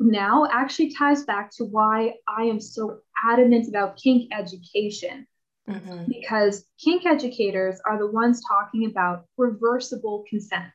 [0.00, 5.26] now actually ties back to why I am so adamant about kink education.
[5.68, 6.04] Mm-hmm.
[6.08, 10.72] Because kink educators are the ones talking about reversible consent.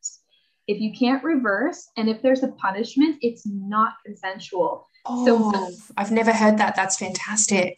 [0.67, 4.87] If you can't reverse and if there's a punishment, it's not consensual.
[5.05, 6.75] Oh, so I've never heard that.
[6.75, 7.77] That's fantastic.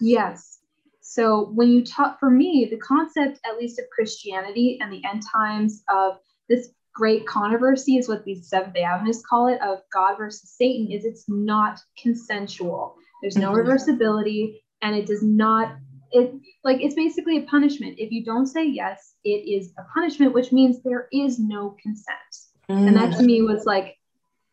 [0.00, 0.58] Yes.
[1.00, 5.22] So when you talk, for me, the concept, at least of Christianity and the end
[5.30, 10.16] times of this great controversy is what these Seventh day Adventists call it of God
[10.16, 12.94] versus Satan is it's not consensual.
[13.20, 13.68] There's no mm-hmm.
[13.68, 15.76] reversibility and it does not
[16.14, 17.96] it like it's basically a punishment.
[17.98, 22.32] If you don't say yes, it is a punishment, which means there is no consent.
[22.70, 22.88] Mm.
[22.88, 23.98] And that to me was like,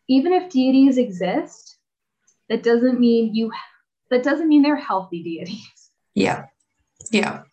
[0.10, 1.78] even if deities exist,
[2.50, 3.52] that doesn't mean you
[4.10, 5.92] that doesn't mean they're healthy deities.
[6.14, 6.46] Yeah.
[7.12, 7.44] Yeah.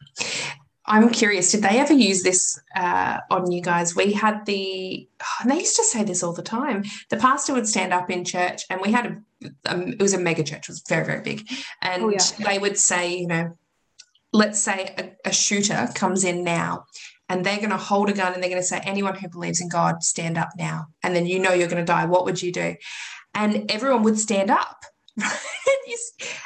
[0.85, 3.95] I'm curious, did they ever use this uh, on you guys?
[3.95, 6.83] We had the, oh, and they used to say this all the time.
[7.11, 10.19] The pastor would stand up in church, and we had a, um, it was a
[10.19, 11.47] mega church, it was very, very big.
[11.83, 12.19] And oh, yeah.
[12.43, 13.57] they would say, you know,
[14.39, 16.85] let's say a, a shooter comes in now
[17.29, 19.61] and they're going to hold a gun and they're going to say, anyone who believes
[19.61, 20.87] in God, stand up now.
[21.03, 22.07] And then you know you're going to die.
[22.07, 22.77] What would you do?
[23.35, 24.85] And everyone would stand up.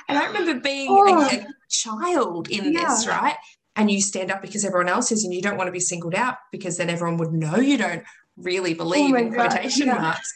[0.09, 1.29] and I remember being oh.
[1.31, 2.81] a, a, child in yeah.
[2.81, 3.37] this, right?
[3.77, 6.15] And you stand up because everyone else is, and you don't want to be singled
[6.15, 8.03] out because then everyone would know you don't
[8.37, 9.99] really oh believe oh in quotation yeah.
[9.99, 10.33] marks.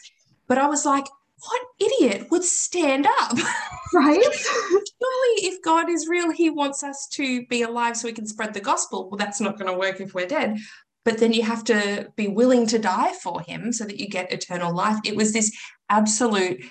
[0.47, 1.05] But I was like,
[1.39, 3.37] what idiot would stand up?
[3.93, 4.21] Right?
[4.21, 8.53] Surely, if God is real, He wants us to be alive so we can spread
[8.53, 9.09] the gospel.
[9.09, 10.57] Well, that's not going to work if we're dead.
[11.05, 14.33] But then you have to be willing to die for Him so that you get
[14.33, 14.99] eternal life.
[15.05, 15.57] It was this
[15.89, 16.65] absolute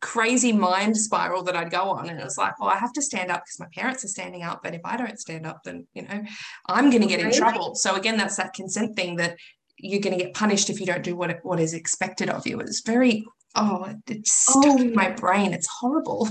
[0.00, 2.10] crazy mind spiral that I'd go on.
[2.10, 4.42] And it was like, well, I have to stand up because my parents are standing
[4.42, 4.60] up.
[4.64, 6.24] But if I don't stand up, then, you know,
[6.68, 7.76] I'm going to get in trouble.
[7.76, 9.36] So again, that's that consent thing that
[9.78, 12.58] you're going to get punished if you don't do what, what is expected of you.
[12.58, 15.52] It's very oh, it's stuck oh, in my brain.
[15.52, 16.28] It's horrible.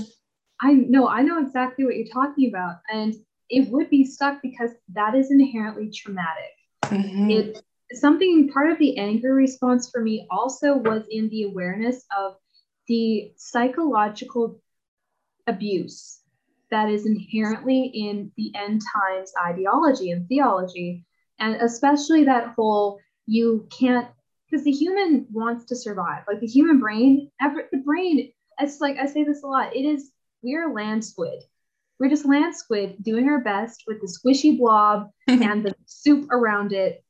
[0.60, 2.78] I know, I know exactly what you're talking about.
[2.92, 3.14] And
[3.48, 6.52] it would be stuck because that is inherently traumatic.
[6.84, 7.30] Mm-hmm.
[7.30, 12.36] It something part of the anger response for me also was in the awareness of
[12.86, 14.60] the psychological
[15.46, 16.20] abuse
[16.70, 21.06] that is inherently in the end times ideology and theology
[21.38, 24.08] and especially that whole you can't
[24.48, 26.24] because the human wants to survive.
[26.26, 29.74] Like the human brain, every, the brain, it's like I say this a lot.
[29.76, 30.10] It is
[30.42, 31.42] we're land squid.
[31.98, 36.72] We're just land squid doing our best with the squishy blob and the soup around
[36.72, 37.04] it.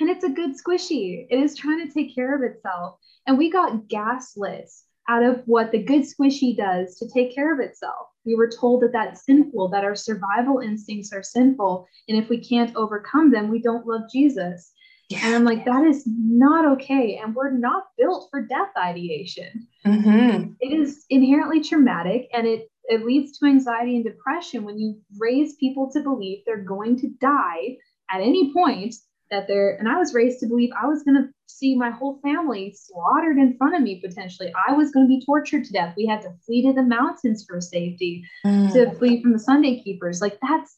[0.00, 1.26] And it's a good squishy.
[1.30, 2.98] It is trying to take care of itself.
[3.26, 4.70] And we got gaslit
[5.08, 8.08] out of what the good squishy does to take care of itself.
[8.24, 11.86] We were told that that's sinful, that our survival instincts are sinful.
[12.08, 14.72] And if we can't overcome them, we don't love Jesus.
[15.12, 15.26] Yeah.
[15.26, 17.20] And I'm like, that is not okay.
[17.22, 19.66] And we're not built for death ideation.
[19.86, 20.52] Mm-hmm.
[20.60, 25.54] It is inherently traumatic and it, it leads to anxiety and depression when you raise
[25.56, 27.76] people to believe they're going to die
[28.10, 28.94] at any point
[29.30, 32.20] that they're and I was raised to believe I was going to see my whole
[32.22, 34.52] family slaughtered in front of me potentially.
[34.68, 35.94] I was going to be tortured to death.
[35.96, 38.72] We had to flee to the mountains for safety mm.
[38.72, 40.20] to flee from the Sunday keepers.
[40.20, 40.76] Like that's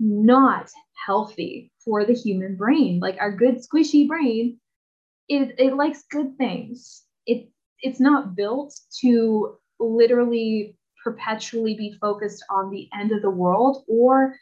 [0.00, 0.70] not
[1.06, 3.00] healthy for the human brain.
[3.00, 4.58] Like our good squishy brain,
[5.28, 7.02] it, it likes good things.
[7.26, 7.48] It
[7.80, 14.36] it's not built to literally perpetually be focused on the end of the world or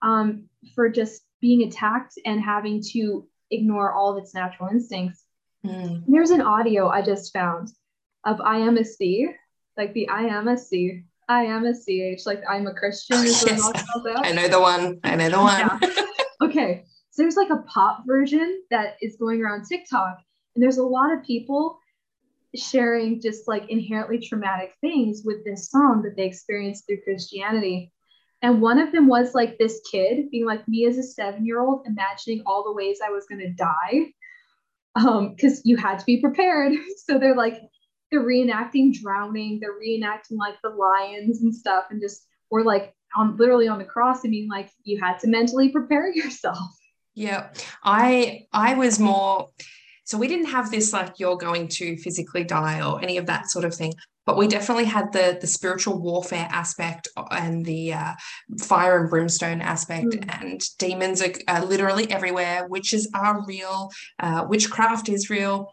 [0.00, 5.24] um, for just being attacked and having to ignore all of its natural instincts.
[5.66, 6.04] Mm.
[6.06, 7.68] There's an audio I just found
[8.24, 9.28] of I am a C,
[9.76, 13.18] like the I am a C I am a CH, like I'm a Christian.
[13.18, 13.70] Is yes.
[14.06, 14.98] I know the one.
[15.04, 15.78] I know the one.
[15.82, 16.04] Yeah.
[16.48, 16.84] okay.
[17.10, 20.20] So there's like a pop version that is going around TikTok,
[20.54, 21.78] and there's a lot of people
[22.54, 27.92] sharing just like inherently traumatic things with this song that they experienced through Christianity.
[28.40, 31.60] And one of them was like this kid being like me as a seven year
[31.60, 34.12] old, imagining all the ways I was going to die.
[34.94, 36.72] Um, because you had to be prepared.
[37.06, 37.62] So they're like,
[38.10, 43.36] they're reenacting drowning, they're reenacting like the lions and stuff, and just or like on
[43.36, 44.24] literally on the cross.
[44.24, 46.58] I mean, like you had to mentally prepare yourself.
[47.14, 47.50] Yeah,
[47.82, 49.48] I I was more
[50.04, 53.50] So we didn't have this like you're going to physically die or any of that
[53.50, 53.92] sort of thing.
[54.24, 58.12] But we definitely had the the spiritual warfare aspect and the uh,
[58.60, 60.42] fire and brimstone aspect, mm.
[60.42, 62.68] and demons are, are, literally everywhere.
[62.68, 63.90] Witches are real.
[64.18, 65.72] Uh, witchcraft is real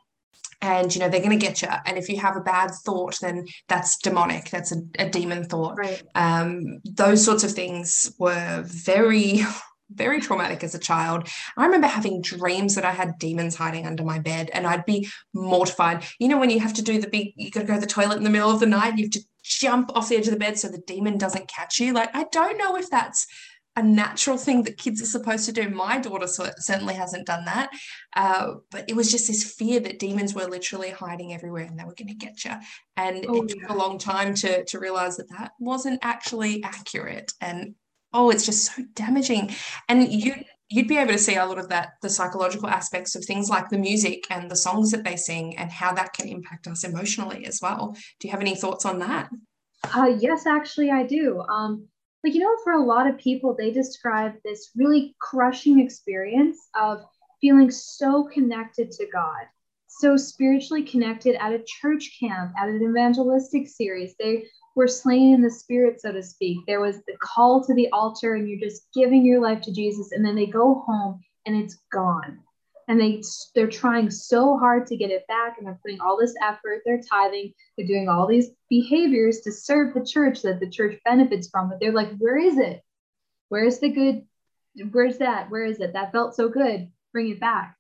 [0.62, 3.18] and you know they're going to get you and if you have a bad thought
[3.22, 6.04] then that's demonic that's a, a demon thought right.
[6.16, 9.42] um, those sorts of things were very
[9.92, 11.28] very traumatic as a child.
[11.58, 15.08] I remember having dreams that I had demons hiding under my bed and I'd be
[15.34, 16.04] mortified.
[16.20, 17.86] You know, when you have to do the big, you got to go to the
[17.86, 20.34] toilet in the middle of the night, you have to jump off the edge of
[20.34, 21.94] the bed so the demon doesn't catch you.
[21.94, 23.28] Like, I don't know if that's
[23.76, 25.70] a natural thing that kids are supposed to do.
[25.70, 27.70] My daughter certainly hasn't done that.
[28.16, 31.84] Uh, but it was just this fear that demons were literally hiding everywhere and they
[31.84, 32.52] were going to get you.
[32.96, 33.74] And oh, it took yeah.
[33.74, 37.34] a long time to, to realize that that wasn't actually accurate.
[37.42, 37.76] And
[38.14, 39.54] oh, it's just so damaging.
[39.90, 40.36] And you,
[40.70, 43.70] you'd be able to see a lot of that, the psychological aspects of things like
[43.70, 47.46] the music and the songs that they sing and how that can impact us emotionally
[47.46, 47.96] as well.
[48.20, 49.30] Do you have any thoughts on that?
[49.84, 51.42] Uh, yes, actually, I do.
[51.42, 51.90] Um,
[52.26, 57.06] like you know for a lot of people they describe this really crushing experience of
[57.40, 59.46] feeling so connected to god
[60.00, 64.14] so spiritually connected at a church camp at an evangelistic series.
[64.20, 66.58] They were slain in the spirit so to speak.
[66.68, 70.12] There was the call to the altar and you're just giving your life to jesus
[70.12, 72.40] and then they go home and it's gone
[72.88, 73.22] and they
[73.54, 77.02] they're trying so hard to get it back and they're putting all this effort they're
[77.02, 81.70] tithing they're doing all these behaviors to serve the church that the church benefits from.
[81.70, 82.82] But they're like where is it?
[83.50, 84.26] Where's the good
[84.92, 85.50] where's that?
[85.50, 85.94] Where is it?
[85.94, 86.90] That felt so good.
[87.14, 87.78] Bring it back.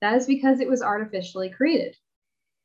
[0.00, 1.96] That is because it was artificially created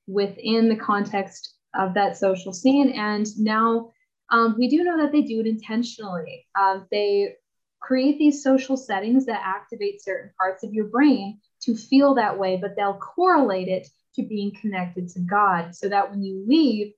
[0.07, 2.91] within the context of that social scene.
[2.91, 3.91] And now
[4.31, 6.45] um, we do know that they do it intentionally.
[6.57, 7.35] Um, they
[7.81, 12.57] create these social settings that activate certain parts of your brain to feel that way,
[12.57, 15.75] but they'll correlate it to being connected to God.
[15.75, 16.93] So that when you leave,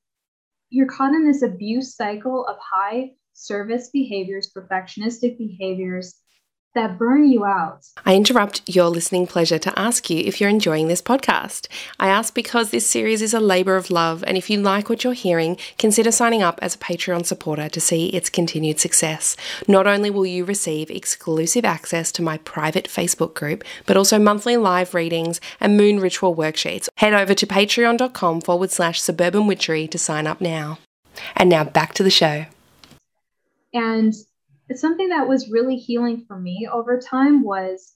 [0.69, 6.15] you're caught in this abuse cycle of high service behaviors, perfectionistic behaviors,
[6.75, 7.85] that burn you out.
[8.05, 11.67] I interrupt your listening pleasure to ask you if you're enjoying this podcast.
[11.99, 15.03] I ask because this series is a labor of love, and if you like what
[15.03, 19.35] you're hearing, consider signing up as a Patreon supporter to see its continued success.
[19.67, 24.57] Not only will you receive exclusive access to my private Facebook group, but also monthly
[24.57, 26.89] live readings and moon ritual worksheets.
[26.97, 30.79] Head over to patreon.com forward slash suburban witchery to sign up now.
[31.35, 32.45] And now back to the show.
[33.73, 34.13] And
[34.75, 37.95] something that was really healing for me over time was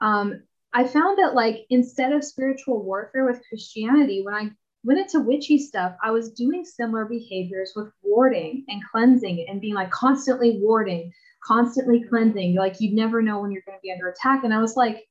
[0.00, 4.50] um, I found that like instead of spiritual warfare with Christianity, when I
[4.84, 9.74] went into witchy stuff, I was doing similar behaviors with warding and cleansing and being
[9.74, 11.12] like constantly warding,
[11.44, 12.54] constantly cleansing.
[12.54, 14.44] Like you'd never know when you're going to be under attack.
[14.44, 15.06] And I was like,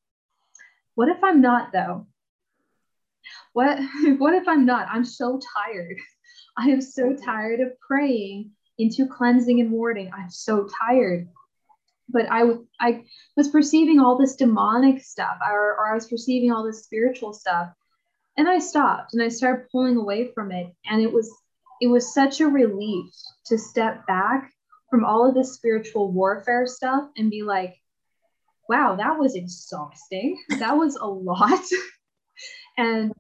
[0.96, 2.08] what if I'm not though?
[3.54, 3.80] What
[4.18, 4.88] what if I'm not?
[4.90, 5.98] I'm so tired.
[6.58, 10.10] I am so tired of praying into cleansing and warding.
[10.14, 11.28] I'm so tired.
[12.08, 13.04] But I, I
[13.38, 17.70] was perceiving all this demonic stuff, or, or I was perceiving all this spiritual stuff.
[18.38, 20.74] And I stopped and I started pulling away from it.
[20.90, 21.30] And it was
[21.82, 23.12] it was such a relief
[23.46, 24.52] to step back
[24.90, 27.76] from all of this spiritual warfare stuff and be like,
[28.68, 30.38] wow, that was exhausting.
[30.60, 31.64] That was a lot.
[32.78, 33.14] and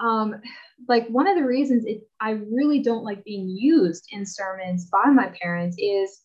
[0.00, 0.40] um,
[0.88, 5.06] like one of the reasons it, I really don't like being used in sermons by
[5.06, 6.20] my parents is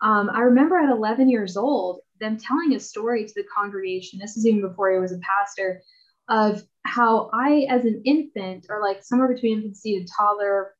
[0.00, 4.18] um, I remember at 11 years old them telling a story to the congregation.
[4.18, 5.82] This is even before I was a pastor
[6.28, 10.74] of how I, as an infant, or like somewhere between infancy and toddler,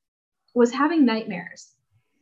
[0.55, 1.75] was having nightmares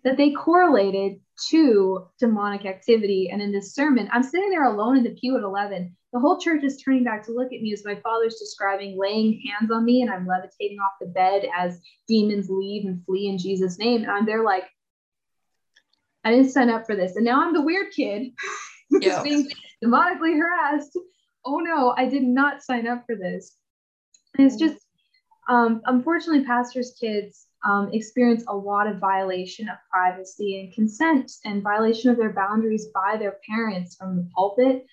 [0.05, 3.31] that they correlated to demonic activity.
[3.33, 5.97] And in this sermon, I'm sitting there alone in the pew at 11.
[6.17, 9.39] The whole church is turning back to look at me as my father's describing laying
[9.47, 13.37] hands on me and I'm levitating off the bed as demons leave and flee in
[13.37, 14.01] Jesus' name.
[14.01, 14.65] And I'm there like,
[16.25, 17.17] I didn't sign up for this.
[17.17, 18.33] And now I'm the weird kid
[19.03, 19.23] yeah.
[19.23, 19.47] being
[19.85, 20.99] demonically harassed.
[21.45, 23.55] Oh no, I did not sign up for this.
[24.39, 24.87] And it's just,
[25.51, 31.63] um, unfortunately, pastors' kids um, experience a lot of violation of privacy and consent and
[31.63, 34.87] violation of their boundaries by their parents from the pulpit.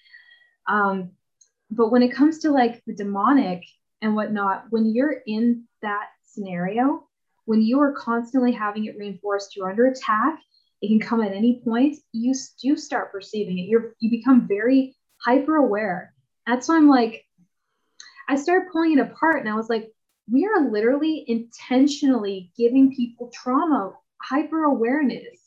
[0.67, 1.11] Um,
[1.71, 3.63] but when it comes to like the demonic
[4.01, 7.07] and whatnot, when you're in that scenario,
[7.45, 10.39] when you are constantly having it reinforced, you're under attack,
[10.81, 13.63] it can come at any point, you do start perceiving it.
[13.63, 16.13] You're you become very hyper aware.
[16.45, 17.25] That's why I'm like,
[18.27, 19.89] I started pulling it apart and I was like,
[20.31, 25.39] we are literally intentionally giving people trauma hyper awareness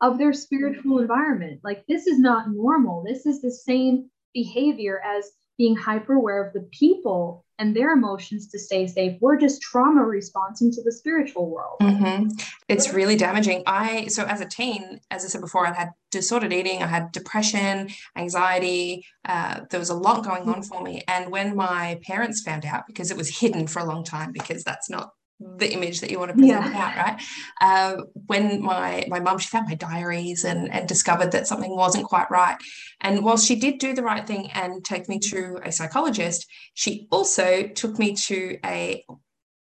[0.00, 1.60] of their spiritual environment.
[1.62, 3.04] Like, this is not normal.
[3.04, 8.48] This is the same behavior as being hyper aware of the people and their emotions
[8.48, 9.18] to stay safe.
[9.20, 11.76] We're just trauma responding to the spiritual world.
[11.82, 12.28] Mm-hmm.
[12.68, 13.64] It's really damaging.
[13.66, 17.12] I, so as a teen, as I said before, I had disordered eating, I had
[17.12, 19.04] depression, anxiety.
[19.28, 21.02] Uh, there was a lot going on for me.
[21.06, 24.64] And when my parents found out, because it was hidden for a long time, because
[24.64, 25.10] that's not
[25.56, 26.78] the image that you want to present yeah.
[26.78, 27.22] out, right?
[27.60, 32.04] Uh, when my my mum she found my diaries and and discovered that something wasn't
[32.04, 32.56] quite right,
[33.00, 37.06] and while she did do the right thing and take me to a psychologist, she
[37.10, 39.04] also took me to a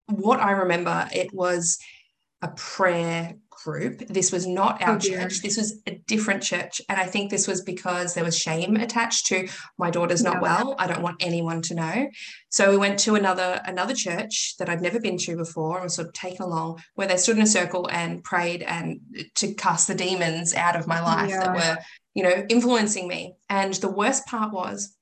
[0.07, 1.77] what I remember it was
[2.41, 3.99] a prayer group.
[4.07, 5.41] This was not our oh, church.
[5.41, 6.81] This was a different church.
[6.89, 9.47] And I think this was because there was shame attached to
[9.77, 10.75] my daughter's not well.
[10.77, 12.09] I don't want anyone to know.
[12.49, 15.95] So we went to another another church that I'd never been to before and was
[15.95, 19.01] sort of taken along where they stood in a circle and prayed and
[19.35, 21.39] to cast the demons out of my life yeah.
[21.39, 21.77] that were,
[22.13, 23.35] you know, influencing me.
[23.49, 24.95] And the worst part was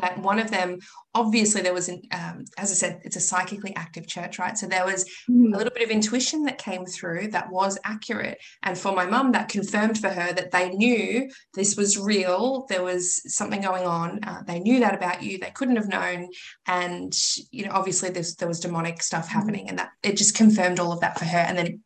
[0.00, 0.78] that one of them
[1.14, 4.66] obviously there was an, um, as i said it's a psychically active church right so
[4.66, 5.52] there was mm.
[5.52, 9.32] a little bit of intuition that came through that was accurate and for my mum
[9.32, 14.20] that confirmed for her that they knew this was real there was something going on
[14.24, 16.28] uh, they knew that about you they couldn't have known
[16.66, 17.14] and
[17.50, 19.32] you know obviously there was demonic stuff mm.
[19.32, 21.80] happening and that it just confirmed all of that for her and then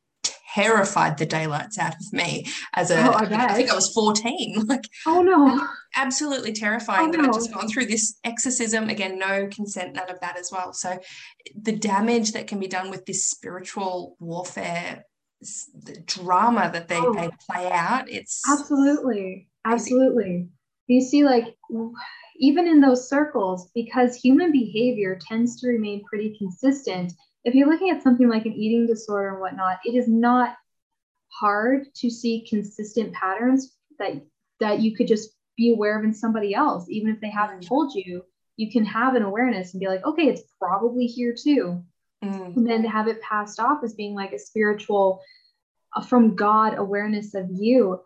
[0.56, 2.98] terrified the daylights out of me as a.
[2.98, 4.54] Oh, I, I, think I was 14.
[4.66, 5.66] Like, oh no.
[5.96, 7.28] Absolutely terrifying oh, that no.
[7.28, 8.88] I'd just gone through this exorcism.
[8.88, 10.72] Again, no consent, none of that as well.
[10.72, 10.98] So
[11.60, 15.04] the damage that can be done with this spiritual warfare,
[15.40, 20.48] the drama that they, oh, they play out, it's absolutely, absolutely.
[20.86, 21.54] You see, like
[22.38, 27.12] even in those circles, because human behavior tends to remain pretty consistent
[27.46, 30.56] if you're looking at something like an eating disorder and whatnot, it is not
[31.28, 34.20] hard to see consistent patterns that
[34.58, 37.68] that you could just be aware of in somebody else, even if they haven't mm.
[37.68, 38.22] told you.
[38.56, 41.84] You can have an awareness and be like, okay, it's probably here too.
[42.24, 42.56] Mm.
[42.56, 45.22] And then to have it passed off as being like a spiritual,
[45.94, 48.00] uh, from God awareness of you.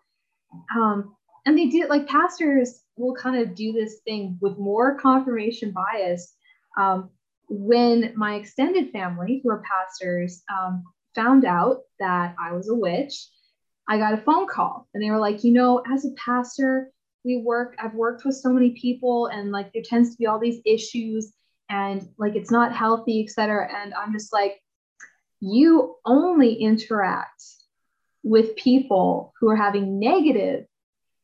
[0.75, 1.15] Um,
[1.45, 6.35] and they do like pastors will kind of do this thing with more confirmation bias
[6.77, 7.09] um,
[7.51, 13.27] when my extended family, who are pastors, um, found out that I was a witch,
[13.89, 16.91] I got a phone call and they were like, you know, as a pastor,
[17.25, 20.39] we work, I've worked with so many people and like there tends to be all
[20.39, 21.33] these issues
[21.69, 23.67] and like it's not healthy, etc.
[23.69, 24.61] And I'm just like,
[25.41, 27.43] you only interact
[28.23, 30.65] with people who are having negative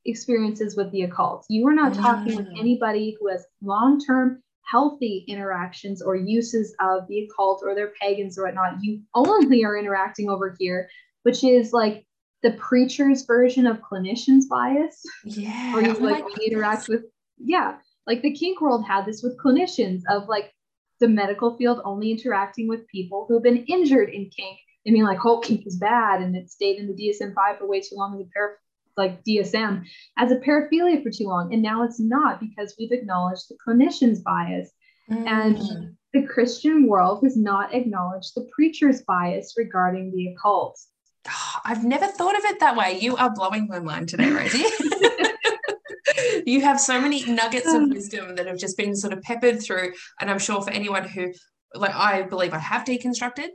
[0.03, 1.45] experiences with the occult.
[1.47, 2.59] You are not talking with mm.
[2.59, 8.37] anybody who has long term healthy interactions or uses of the occult or their pagans
[8.37, 8.75] or whatnot.
[8.81, 10.89] You only are interacting over here,
[11.23, 12.05] which is like
[12.43, 15.01] the preacher's version of clinician's bias.
[15.23, 15.75] Yeah.
[15.75, 17.03] Or you oh like we interact with,
[17.37, 20.51] yeah, like the kink world had this with clinicians of like
[20.99, 24.57] the medical field only interacting with people who have been injured in kink.
[24.87, 27.67] I mean, like, whole kink is bad and it stayed in the DSM 5 for
[27.67, 28.57] way too long as a pair
[28.97, 29.83] like DSM
[30.17, 31.53] as a paraphilia for too long.
[31.53, 34.71] And now it's not because we've acknowledged the clinician's bias.
[35.09, 35.27] Mm.
[35.27, 40.79] And the Christian world has not acknowledged the preacher's bias regarding the occult.
[41.27, 42.99] Oh, I've never thought of it that way.
[42.99, 44.65] You are blowing my mind today, Rosie.
[46.45, 49.93] you have so many nuggets of wisdom that have just been sort of peppered through.
[50.19, 51.33] And I'm sure for anyone who,
[51.75, 53.49] like, I believe I have deconstructed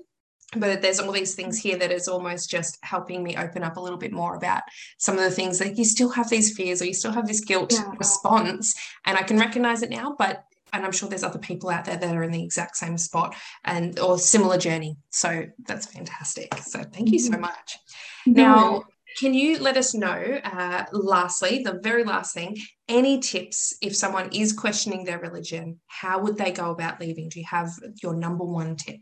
[0.56, 3.80] but there's all these things here that is almost just helping me open up a
[3.80, 4.62] little bit more about
[4.98, 7.40] some of the things that you still have these fears or you still have this
[7.40, 7.90] guilt yeah.
[7.98, 8.74] response.
[9.06, 11.96] And i can recognize it now but and i'm sure there's other people out there
[11.96, 13.34] that are in the exact same spot
[13.64, 14.96] and or similar journey.
[15.10, 16.54] So that's fantastic.
[16.54, 17.42] So thank you so mm-hmm.
[17.42, 17.78] much.
[18.26, 18.84] Now
[19.18, 22.56] can you let us know uh, lastly the very last thing
[22.88, 27.28] any tips if someone is questioning their religion how would they go about leaving?
[27.28, 27.70] Do you have
[28.02, 29.00] your number one tip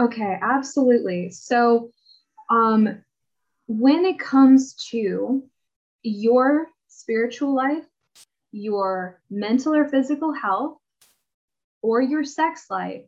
[0.00, 1.30] Okay, absolutely.
[1.30, 1.90] So,
[2.50, 3.02] um,
[3.66, 5.42] when it comes to
[6.02, 7.84] your spiritual life,
[8.52, 10.78] your mental or physical health,
[11.82, 13.02] or your sex life,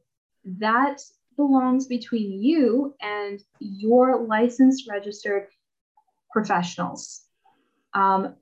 [0.45, 1.01] that
[1.37, 5.49] belongs between you and your licensed registered
[6.33, 7.23] professionals.
[7.93, 8.35] Um,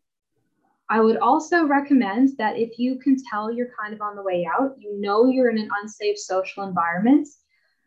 [0.88, 4.46] I would also recommend that if you can tell you're kind of on the way
[4.46, 7.28] out, you know you're in an unsafe social environment,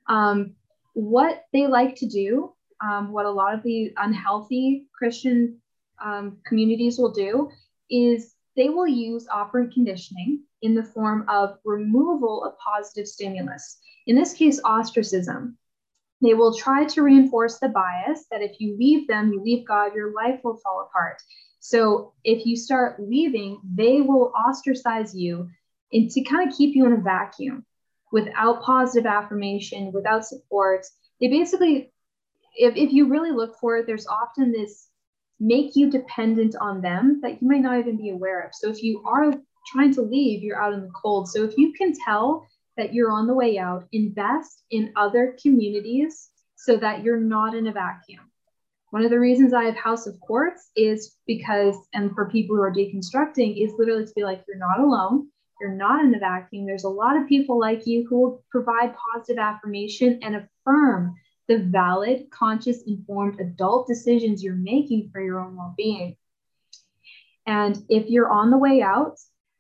[0.08, 0.56] um,
[0.94, 5.62] what they like to do, um, what a lot of the unhealthy Christian
[6.04, 7.50] um, communities will do,
[7.90, 13.78] is they will use operant conditioning in the form of removal of positive stimulus.
[14.08, 15.58] In this case, ostracism.
[16.22, 19.94] They will try to reinforce the bias that if you leave them, you leave God,
[19.94, 21.22] your life will fall apart.
[21.60, 25.50] So if you start leaving, they will ostracize you
[25.92, 27.66] and to kind of keep you in a vacuum
[28.16, 30.86] without positive affirmation, without support.
[31.20, 31.92] They basically,
[32.56, 34.88] if, if you really look for it, there's often this
[35.38, 38.52] make you dependent on them that you might not even be aware of.
[38.56, 39.34] So if you are
[39.74, 41.28] trying to leave, you're out in the cold.
[41.28, 42.48] So if you can tell
[42.78, 47.68] that you're on the way out, invest in other communities so that you're not in
[47.68, 48.32] a vacuum.
[48.92, 52.62] One of the reasons I have House of Quartz is because, and for people who
[52.62, 55.28] are deconstructing, is literally to be like, you're not alone.
[55.60, 56.66] You're not in a vacuum.
[56.66, 61.16] There's a lot of people like you who will provide positive affirmation and affirm
[61.48, 66.18] the valid, conscious, informed adult decisions you're making for your own well being.
[67.46, 69.18] And if you're on the way out,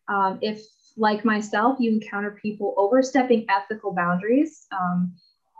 [0.07, 0.61] um, if
[0.97, 4.65] like myself, you encounter people overstepping ethical boundaries.
[4.71, 5.15] Um,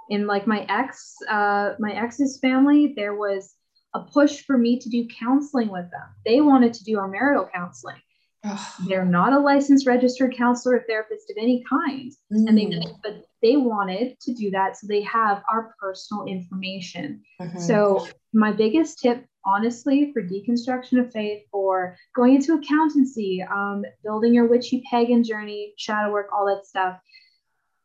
[0.10, 3.56] in like my ex, uh, my ex's family, there was
[3.94, 6.08] a push for me to do counseling with them.
[6.26, 8.02] They wanted to do our marital counseling.
[8.46, 8.60] Ugh.
[8.88, 12.48] They're not a licensed registered counselor or therapist of any kind, mm.
[12.48, 13.00] and they mm.
[13.02, 17.22] but they wanted to do that, so they have our personal information.
[17.42, 17.60] Mm-hmm.
[17.60, 24.34] So my biggest tip honestly, for deconstruction of faith, or going into accountancy, um, building
[24.34, 27.00] your witchy pagan journey, shadow work, all that stuff,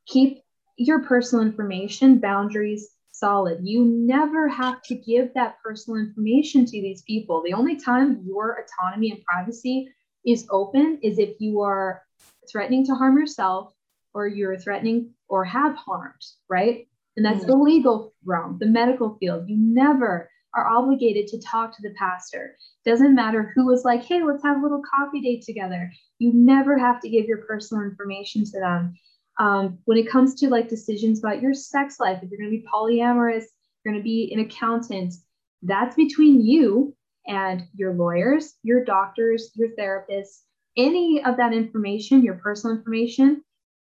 [0.06, 0.42] keep
[0.76, 3.58] your personal information boundaries solid.
[3.62, 7.42] You never have to give that personal information to these people.
[7.44, 9.92] The only time your autonomy and privacy
[10.24, 12.02] is open is if you are
[12.50, 13.72] threatening to harm yourself
[14.14, 16.88] or you're threatening or have harmed, right?
[17.16, 17.50] And that's mm-hmm.
[17.50, 19.48] the legal realm, the medical field.
[19.48, 22.56] You never are obligated to talk to the pastor.
[22.84, 25.92] Doesn't matter who was like, hey, let's have a little coffee date together.
[26.18, 28.94] You never have to give your personal information to them.
[29.38, 32.56] Um, when it comes to like decisions about your sex life, if you're going to
[32.56, 33.44] be polyamorous,
[33.84, 35.14] you're going to be an accountant,
[35.62, 36.94] that's between you
[37.30, 40.40] and your lawyers, your doctors, your therapists,
[40.76, 43.42] any of that information, your personal information.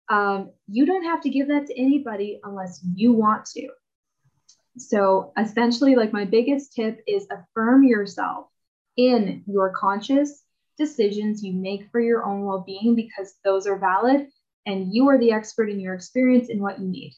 [0.08, 3.68] Um, you don't have to give that to anybody unless you want to.
[4.78, 8.46] So essentially, like my biggest tip is affirm yourself
[8.96, 10.42] in your conscious
[10.78, 14.26] decisions you make for your own well being because those are valid
[14.66, 17.12] and you are the expert in your experience and what you need.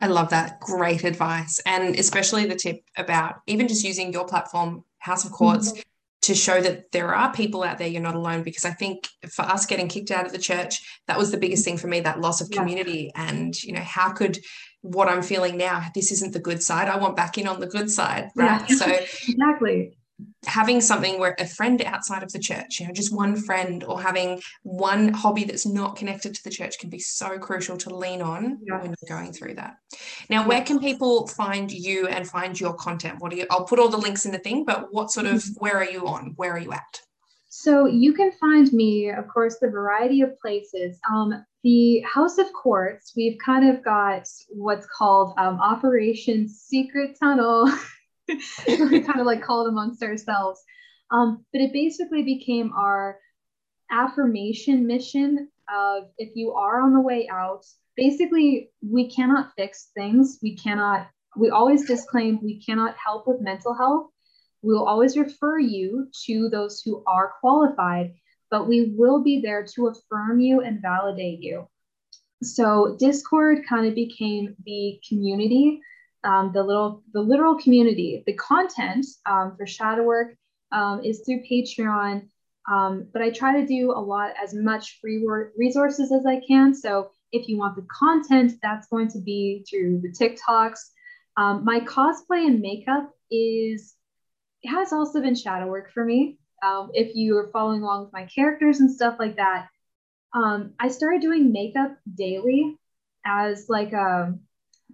[0.00, 0.60] I love that.
[0.60, 1.60] Great advice.
[1.66, 5.72] And especially the tip about even just using your platform, House of Courts.
[5.72, 5.80] mm-hmm.
[6.22, 8.42] to show that there are people out there, you're not alone.
[8.42, 11.64] Because I think for us getting kicked out of the church, that was the biggest
[11.64, 13.10] thing for me, that loss of community.
[13.14, 13.28] Yeah.
[13.28, 14.38] And, you know, how could
[14.82, 16.88] what I'm feeling now, this isn't the good side.
[16.88, 18.30] I want back in on the good side.
[18.34, 18.62] Right.
[18.68, 18.76] Yeah.
[18.76, 18.86] So
[19.28, 19.96] exactly
[20.46, 24.00] having something where a friend outside of the church, you know, just one friend or
[24.00, 28.22] having one hobby that's not connected to the church can be so crucial to lean
[28.22, 28.82] on yes.
[28.82, 29.76] when you're going through that.
[30.28, 33.20] Now, where can people find you and find your content?
[33.20, 35.36] What do you I'll put all the links in the thing, but what sort of
[35.36, 35.52] mm-hmm.
[35.58, 36.32] where are you on?
[36.36, 37.00] Where are you at?
[37.54, 40.98] So you can find me, of course, the variety of places.
[41.10, 47.70] Um, the House of Courts, we've kind of got what's called um, Operation Secret Tunnel.
[48.68, 50.62] we kind of like call it amongst ourselves.
[51.10, 53.18] Um, but it basically became our
[53.90, 57.64] affirmation mission of if you are on the way out,
[57.96, 60.38] basically, we cannot fix things.
[60.42, 64.10] We cannot, we always disclaim we cannot help with mental health.
[64.62, 68.14] We will always refer you to those who are qualified,
[68.50, 71.68] but we will be there to affirm you and validate you.
[72.42, 75.80] So Discord kind of became the community
[76.24, 78.22] um, the little the literal community.
[78.26, 80.34] The content um, for shadow work
[80.70, 82.28] um, is through Patreon,
[82.70, 86.74] um, but I try to do a lot as much free resources as I can.
[86.74, 90.78] So if you want the content, that's going to be through the TikToks.
[91.36, 93.94] Um, my cosplay and makeup is
[94.64, 96.38] has also been shadow work for me.
[96.64, 99.66] Um, if you are following along with my characters and stuff like that,
[100.34, 102.76] I started doing makeup daily
[103.24, 104.34] as like a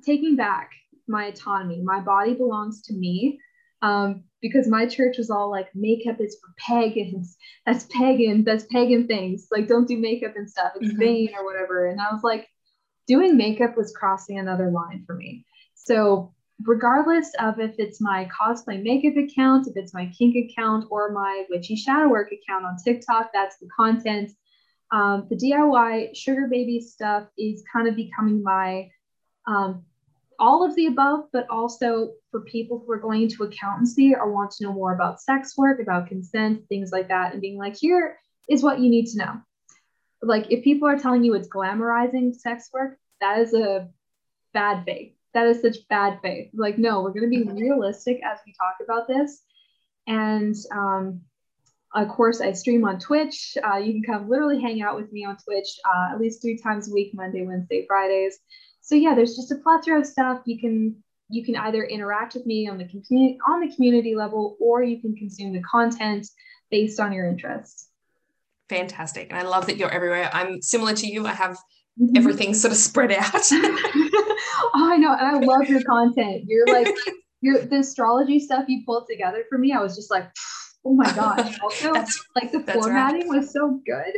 [0.04, 0.70] taking back
[1.08, 1.80] my autonomy.
[1.82, 3.40] My body belongs to me.
[3.80, 7.36] Um, because my church was all like, makeup is for pagans.
[7.66, 8.44] That's pagan.
[8.44, 9.48] That's pagan things.
[9.50, 10.72] Like, don't do makeup and stuff.
[10.76, 11.00] It's mm-hmm.
[11.00, 11.86] vain or whatever.
[11.86, 12.48] And I was like,
[13.06, 15.44] doing makeup was crossing another line for me.
[15.74, 16.34] So,
[16.64, 21.44] regardless of if it's my cosplay makeup account, if it's my kink account, or my
[21.50, 24.30] witchy shadow work account on TikTok, that's the content.
[24.92, 28.88] Um, the DIY sugar baby stuff is kind of becoming my
[29.46, 29.84] um,
[30.38, 34.50] all of the above, but also for people who are going into accountancy or want
[34.52, 38.18] to know more about sex work, about consent, things like that, and being like, here
[38.48, 39.34] is what you need to know.
[40.22, 43.88] Like, if people are telling you it's glamorizing sex work, that is a
[44.54, 45.14] bad faith.
[45.34, 46.50] That is such bad faith.
[46.54, 49.42] Like, no, we're going to be realistic as we talk about this.
[50.06, 51.20] And um,
[51.94, 53.56] of course, I stream on Twitch.
[53.62, 56.58] Uh, you can come literally hang out with me on Twitch uh, at least three
[56.58, 58.38] times a week, Monday, Wednesday, Fridays.
[58.88, 60.96] So yeah, there's just a plethora of stuff you can
[61.28, 64.98] you can either interact with me on the community on the community level, or you
[64.98, 66.26] can consume the content
[66.70, 67.90] based on your interests.
[68.70, 70.30] Fantastic, and I love that you're everywhere.
[70.32, 71.26] I'm similar to you.
[71.26, 71.58] I have
[72.00, 72.16] mm-hmm.
[72.16, 73.26] everything sort of spread out.
[73.34, 76.44] oh, I know, and I love your content.
[76.46, 76.88] You're like
[77.42, 79.74] your the astrology stuff you pulled together for me.
[79.74, 80.30] I was just like
[80.88, 81.58] Oh my gosh.
[81.62, 81.92] Also,
[82.34, 83.40] like the formatting right.
[83.40, 84.12] was so good.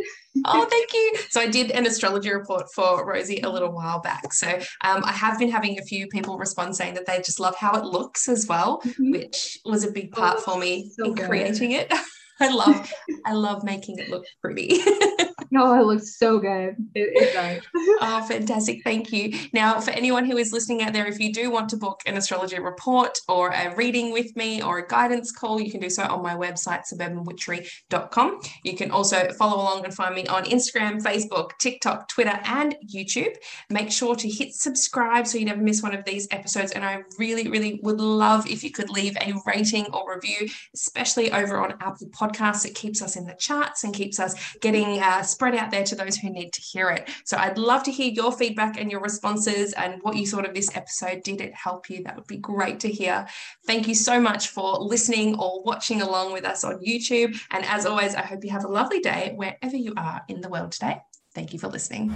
[0.45, 1.15] oh, thank you.
[1.29, 4.33] So I did an astrology report for Rosie a little while back.
[4.33, 4.49] So
[4.85, 7.77] um, I have been having a few people respond saying that they just love how
[7.77, 9.11] it looks as well, mm-hmm.
[9.11, 11.27] which was a big part oh, for me so in good.
[11.27, 11.93] creating it.
[12.41, 12.91] I love
[13.27, 14.81] I love making it look pretty.
[15.51, 16.77] No, it looks so good.
[16.95, 17.63] It, it does.
[18.01, 18.83] oh, fantastic.
[18.85, 19.37] Thank you.
[19.53, 22.17] Now, for anyone who is listening out there, if you do want to book an
[22.17, 26.05] astrology report or a reading with me or a guidance call, you can do so
[26.05, 28.41] on my website, suburbanwitchery.com.
[28.63, 33.35] You can also follow along and find me on Instagram, Facebook, TikTok, Twitter, and YouTube.
[33.71, 36.73] Make sure to hit subscribe so you never miss one of these episodes.
[36.73, 41.33] And I really, really would love if you could leave a rating or review, especially
[41.33, 42.65] over on Apple Podcasts.
[42.65, 45.95] It keeps us in the charts and keeps us getting uh, spread out there to
[45.95, 47.09] those who need to hear it.
[47.25, 50.53] So I'd love to hear your feedback and your responses and what you thought of
[50.53, 51.23] this episode.
[51.23, 52.05] Did it help you?
[52.05, 53.27] That would be great to hear.
[53.67, 57.41] Thank you so much for listening or watching along with us on YouTube.
[57.53, 60.51] And as always, I hope you have a lovely day wherever you are in the
[60.51, 61.01] world today.
[61.35, 62.11] Thank you for listening.